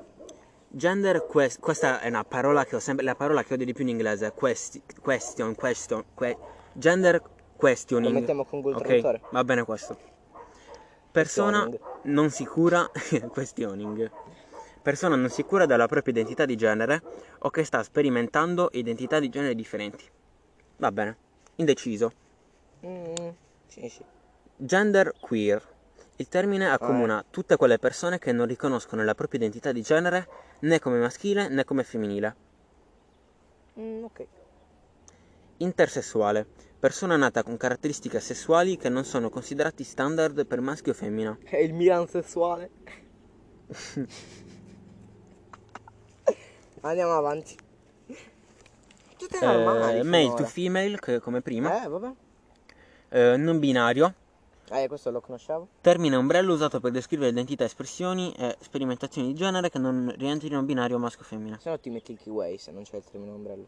Gender 0.67 1.25
quest- 1.25 1.59
questa 1.59 2.01
è 2.01 2.07
una 2.07 2.23
parola 2.23 2.65
che 2.65 2.75
ho 2.75 2.79
sempre 2.79 3.03
la 3.03 3.15
parola 3.15 3.41
che 3.41 3.55
odio 3.55 3.65
di 3.65 3.73
più 3.73 3.81
in 3.81 3.89
inglese, 3.89 4.31
questi- 4.33 4.79
question, 5.01 5.55
question, 5.55 6.05
que- 6.13 6.37
gender 6.73 7.19
questioning. 7.55 8.13
Lo 8.13 8.19
mettiamo 8.19 8.45
con 8.45 8.61
Google 8.61 8.77
Ok, 8.77 8.85
Traduttore. 8.85 9.21
Va 9.31 9.43
bene 9.43 9.63
questo. 9.63 9.97
Persona 11.09 11.67
non 12.03 12.29
sicura 12.29 12.87
questioning. 13.33 14.11
Persona 14.83 15.15
non 15.15 15.29
sicura 15.29 15.65
della 15.65 15.87
propria 15.87 16.13
identità 16.13 16.45
di 16.45 16.55
genere 16.55 17.01
o 17.39 17.49
che 17.49 17.63
sta 17.63 17.81
sperimentando 17.81 18.69
identità 18.73 19.19
di 19.19 19.29
genere 19.29 19.55
differenti. 19.55 20.05
Va 20.77 20.91
bene. 20.91 21.17
Indeciso. 21.55 22.11
Mm, 22.85 23.29
sì, 23.65 23.89
sì. 23.89 24.03
Gender 24.55 25.15
queer. 25.19 25.77
Il 26.19 26.27
termine 26.27 26.69
accomuna 26.69 27.23
tutte 27.29 27.55
quelle 27.55 27.79
persone 27.79 28.19
che 28.19 28.34
non 28.34 28.45
riconoscono 28.45 29.05
la 29.05 29.15
propria 29.15 29.39
identità 29.39 29.71
di 29.71 29.82
genere 29.82 30.27
né 30.60 30.77
come 30.77 30.99
maschile 30.99 31.47
né 31.47 31.63
come 31.63 31.86
femminile. 31.86 32.36
Mm, 33.79 34.03
ok. 34.03 34.27
Intersessuale. 35.58 36.45
Persona 36.77 37.15
nata 37.15 37.41
con 37.41 37.55
caratteristiche 37.55 38.19
sessuali 38.19 38.75
che 38.75 38.89
non 38.89 39.05
sono 39.05 39.29
considerati 39.29 39.86
standard 39.86 40.45
per 40.45 40.60
maschio 40.60 40.91
o 40.91 40.95
femmina. 40.95 41.38
È 41.41 41.55
il 41.55 41.73
Milan 41.73 42.05
sessuale. 42.05 42.69
Andiamo 46.82 47.13
avanti. 47.13 47.55
Tutte 49.17 49.39
normali. 49.39 49.99
Eh, 49.99 50.03
male 50.03 50.23
finora. 50.23 50.43
to 50.43 50.49
female, 50.49 50.99
che 50.99 51.19
come 51.21 51.39
prima. 51.41 51.82
Eh, 51.82 51.88
vabbè. 51.88 52.12
Eh, 53.08 53.38
non 53.38 53.58
binario. 53.60 54.13
Eh, 54.71 54.88
questo 54.88 55.10
lo 55.10 55.19
conoscevo. 55.19 55.67
Termine 55.82 56.15
ombrello 56.15 56.53
usato 56.53 56.79
per 56.79 56.91
descrivere 56.91 57.32
identità, 57.32 57.63
espressioni 57.63 58.32
e 58.34 58.55
sperimentazioni 58.60 59.27
di 59.27 59.34
genere 59.34 59.69
che 59.69 59.79
non 59.79 60.13
rientrino 60.17 60.60
in 60.60 60.65
binario 60.65 60.99
maschio 60.99 61.23
o 61.23 61.27
femmina. 61.27 61.58
Se 61.60 61.69
no 61.69 61.79
ti 61.79 61.89
metti 61.89 62.12
il 62.12 62.19
keyway 62.19 62.58
se 62.58 62.71
non 62.71 62.84
c'è 62.84 62.97
il 62.97 63.03
termine 63.03 63.32
ombrello. 63.32 63.67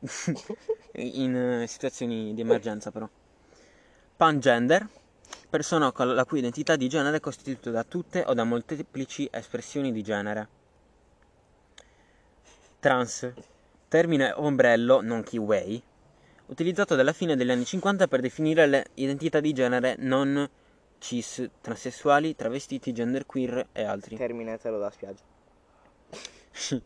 in 0.94 1.34
eh, 1.34 1.66
situazioni 1.66 2.34
di 2.34 2.40
emergenza 2.40 2.90
però. 2.90 3.08
Pangender, 4.16 4.86
persona 5.48 5.90
con 5.92 6.14
la 6.14 6.24
cui 6.24 6.40
identità 6.40 6.76
di 6.76 6.88
genere 6.88 7.16
è 7.16 7.20
costituita 7.20 7.70
da 7.70 7.84
tutte 7.84 8.22
o 8.26 8.34
da 8.34 8.44
molteplici 8.44 9.28
espressioni 9.30 9.92
di 9.92 10.02
genere. 10.02 10.48
Trans, 12.80 13.32
termine 13.88 14.32
ombrello, 14.32 15.00
non 15.00 15.22
keyway, 15.22 15.82
utilizzato 16.52 16.94
dalla 16.94 17.12
fine 17.12 17.34
degli 17.34 17.50
anni 17.50 17.64
50 17.64 18.06
per 18.06 18.20
definire 18.20 18.66
le 18.66 18.86
identità 18.94 19.40
di 19.40 19.52
genere 19.52 19.96
non 19.98 20.48
cis, 20.98 21.48
transessuali, 21.60 22.36
travestiti, 22.36 22.92
genderqueer 22.92 23.68
e 23.72 23.82
altri. 23.82 24.16
Termine 24.16 24.52
etero 24.52 24.78
da 24.78 24.90
spiaggia. 24.90 25.22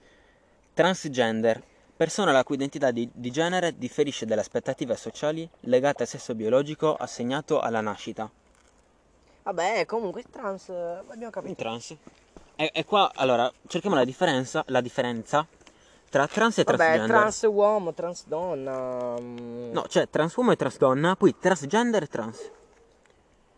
Transgender, 0.72 1.62
persona 1.96 2.31
la 2.31 2.44
cui 2.44 2.55
identità 2.55 2.90
di, 2.90 3.09
di 3.12 3.31
genere 3.31 3.76
differisce 3.76 4.24
dalle 4.24 4.40
aspettative 4.40 4.96
sociali 4.96 5.48
legate 5.61 6.02
al 6.02 6.09
sesso 6.09 6.35
biologico 6.35 6.94
assegnato 6.94 7.59
alla 7.61 7.81
nascita. 7.81 8.31
Vabbè, 9.42 9.85
comunque 9.87 10.24
trans, 10.31 10.68
abbiamo 10.68 11.31
capito. 11.31 11.55
trans. 11.55 11.96
E, 12.57 12.70
e 12.72 12.85
qua, 12.85 13.11
allora, 13.14 13.52
cerchiamo 13.66 13.96
la 13.96 14.05
differenza, 14.05 14.64
la 14.68 14.81
differenza 14.81 15.46
tra 16.16 16.26
trans 16.29 16.57
e 16.57 16.64
Vabbè, 16.64 16.76
transgender. 16.79 17.09
trans 17.16 17.42
uomo, 17.42 17.92
trans 17.92 18.24
donna. 18.26 19.16
mm. 19.20 19.70
No, 19.72 19.83
c'è 19.83 20.09
trans 20.09 20.35
uomo 20.37 20.52
e 20.52 20.57
trans 20.57 20.79
donna, 20.79 21.14
poi 21.14 21.37
transgender 21.38 22.02
e 22.05 22.07
trans. 22.07 22.50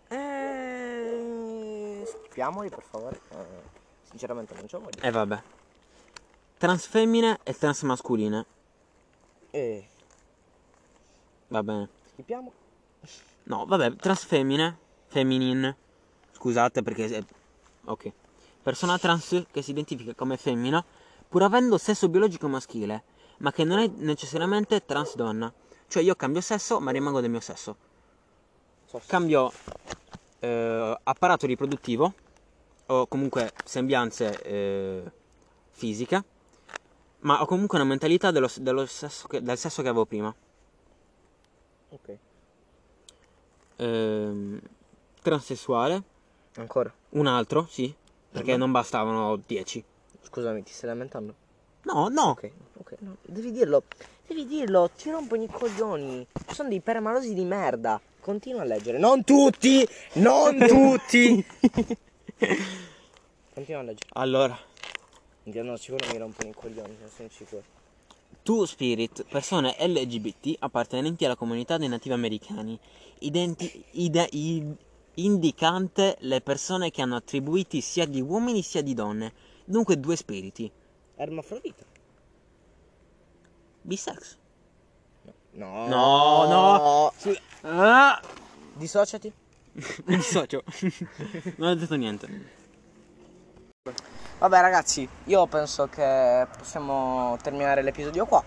Eh, 0.09 2.03
skippiamoli 2.05 2.69
per 2.69 2.83
favore. 2.83 3.21
Eh, 3.31 3.37
sinceramente 4.09 4.55
non 4.55 4.67
c'ho 4.67 4.81
voglia. 4.81 5.01
E 5.03 5.11
vabbè. 5.13 5.43
Trans 6.59 6.87
femmine 6.87 7.39
e 7.45 7.57
trans 7.57 7.83
mascoline. 7.83 8.45
Eh, 9.51 9.87
Va 11.49 11.63
bene. 11.63 11.89
skippiamo. 12.13 12.53
No, 13.45 13.67
vabbè, 13.67 13.95
trans 13.97 14.25
femmine, 14.25 14.77
feminin. 15.07 15.73
Scusate 16.33 16.83
perché... 16.83 17.07
è- 17.07 17.25
Ok. 17.85 18.11
Persona 18.65 18.99
trans 18.99 19.45
che 19.53 19.63
si 19.63 19.71
identifica 19.71 20.13
come 20.15 20.37
femmina 20.37 20.85
pur 21.29 21.43
avendo 21.43 21.77
sesso 21.79 22.09
biologico 22.09 22.49
maschile, 22.49 23.05
ma 23.39 23.53
che 23.53 23.65
non 23.65 23.79
è 23.79 23.91
necessariamente 23.97 24.85
trans 24.85 25.15
donna. 25.15 25.53
Cioè 25.87 26.03
io 26.03 26.15
cambio 26.15 26.41
sesso 26.41 26.81
ma 26.81 26.91
rimango 26.91 27.21
del 27.21 27.31
mio 27.31 27.41
sesso. 27.41 27.77
So- 28.87 29.01
Cambio 29.07 29.53
eh, 30.41 30.99
apparato 31.03 31.47
riproduttivo 31.47 32.15
o 32.87 33.07
comunque 33.07 33.53
sembianze 33.65 34.43
eh, 34.43 35.13
fisiche, 35.71 36.25
ma 37.21 37.43
ho 37.43 37.47
comunque 37.47 37.79
una 37.79 37.87
mentalità 37.87 38.31
dello, 38.31 38.49
dello 38.61 38.87
sesso 38.87 39.29
che, 39.29 39.43
del 39.43 39.59
sesso 39.59 39.83
che 39.83 39.89
avevo 39.89 40.07
prima. 40.07 40.35
Ok. 41.91 42.19
Ehm, 43.77 44.61
transessuale, 45.23 46.03
Ancora. 46.57 46.93
un 47.11 47.27
altro, 47.27 47.67
sì, 47.69 47.95
perché 48.31 48.57
non 48.57 48.71
bastavano 48.71 49.37
10. 49.37 49.85
Scusami, 50.23 50.63
ti 50.63 50.73
stai 50.73 50.91
lamentando? 50.91 51.35
No, 51.83 52.09
no, 52.09 52.31
Ok, 52.31 52.51
ok, 52.79 52.95
no. 53.01 53.17
Devi 53.23 53.51
dirlo. 53.51 53.85
Devi 54.27 54.47
dirlo, 54.47 54.91
ti 54.97 55.11
rompono 55.11 55.43
i 55.43 55.49
coglioni. 55.49 56.27
Sono 56.53 56.69
dei 56.69 56.81
permalosi 56.81 57.33
di 57.33 57.45
merda. 57.45 58.01
Continua 58.21 58.61
a 58.63 58.65
leggere. 58.65 58.99
Non 58.99 59.25
tutti! 59.25 59.87
Non 60.15 60.59
tutti! 60.69 61.45
Continua 63.55 63.81
a 63.81 63.85
leggere. 63.85 64.11
allora, 64.13 64.59
no, 65.45 65.77
sicuro 65.77 66.07
mi 66.13 66.19
rompono 66.19 66.51
i 66.51 66.55
coglioni, 66.55 66.97
ne 67.01 67.09
sono 67.15 67.29
sicuro. 67.31 67.63
Two 68.43 68.67
Spirit, 68.67 69.25
persone 69.25 69.75
LGBT 69.79 70.57
appartenenti 70.61 71.25
alla 71.25 71.37
comunità 71.37 71.77
dei 71.79 71.89
nativi 71.89 72.15
americani, 72.15 72.79
identi- 73.21 73.85
ide- 73.93 74.29
i- 74.33 74.77
indicante 75.15 76.17
le 76.21 76.41
persone 76.41 76.91
che 76.91 77.03
hanno 77.03 77.17
attribuiti 77.17 77.81
sia 77.81 78.07
di 78.07 78.21
uomini 78.21 78.63
sia 78.63 78.83
di 78.83 78.95
donne, 78.95 79.33
dunque 79.69 79.99
due 79.99 80.17
spiriti. 80.17 80.71
Ermafrodita. 81.17 81.85
Bisex. 83.83 84.37
No. 85.53 85.87
No, 85.89 86.47
no. 86.47 87.13
Ah! 87.63 88.21
Dissociati. 88.75 89.33
Dissocio. 90.05 90.63
non 91.57 91.71
ho 91.71 91.75
detto 91.75 91.95
niente. 91.97 92.57
Vabbè 94.39 94.61
ragazzi, 94.61 95.09
io 95.25 95.47
penso 95.47 95.89
che 95.89 96.47
possiamo 96.57 97.37
terminare 97.43 97.83
l'episodio 97.83 98.25
qua. 98.27 98.43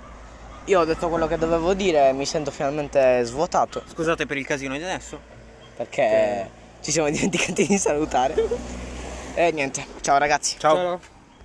Io 0.66 0.80
ho 0.80 0.86
detto 0.86 1.10
quello 1.10 1.28
che 1.28 1.38
dovevo 1.38 1.74
dire, 1.74 2.14
mi 2.14 2.26
sento 2.26 2.52
finalmente 2.52 3.24
svuotato 3.24 3.84
Scusate 3.88 4.26
per 4.28 4.38
il 4.38 4.46
casino 4.46 4.78
di 4.78 4.84
adesso. 4.84 5.20
perché 5.76 6.50
ci 6.82 6.92
siamo 6.92 7.10
dimenticati 7.10 7.66
di 7.68 7.78
salutare. 7.78 8.36
E 9.34 9.50
niente, 9.54 9.86
ciao 10.02 10.18
ragazzi. 10.18 10.60
Ciao. 10.60 11.00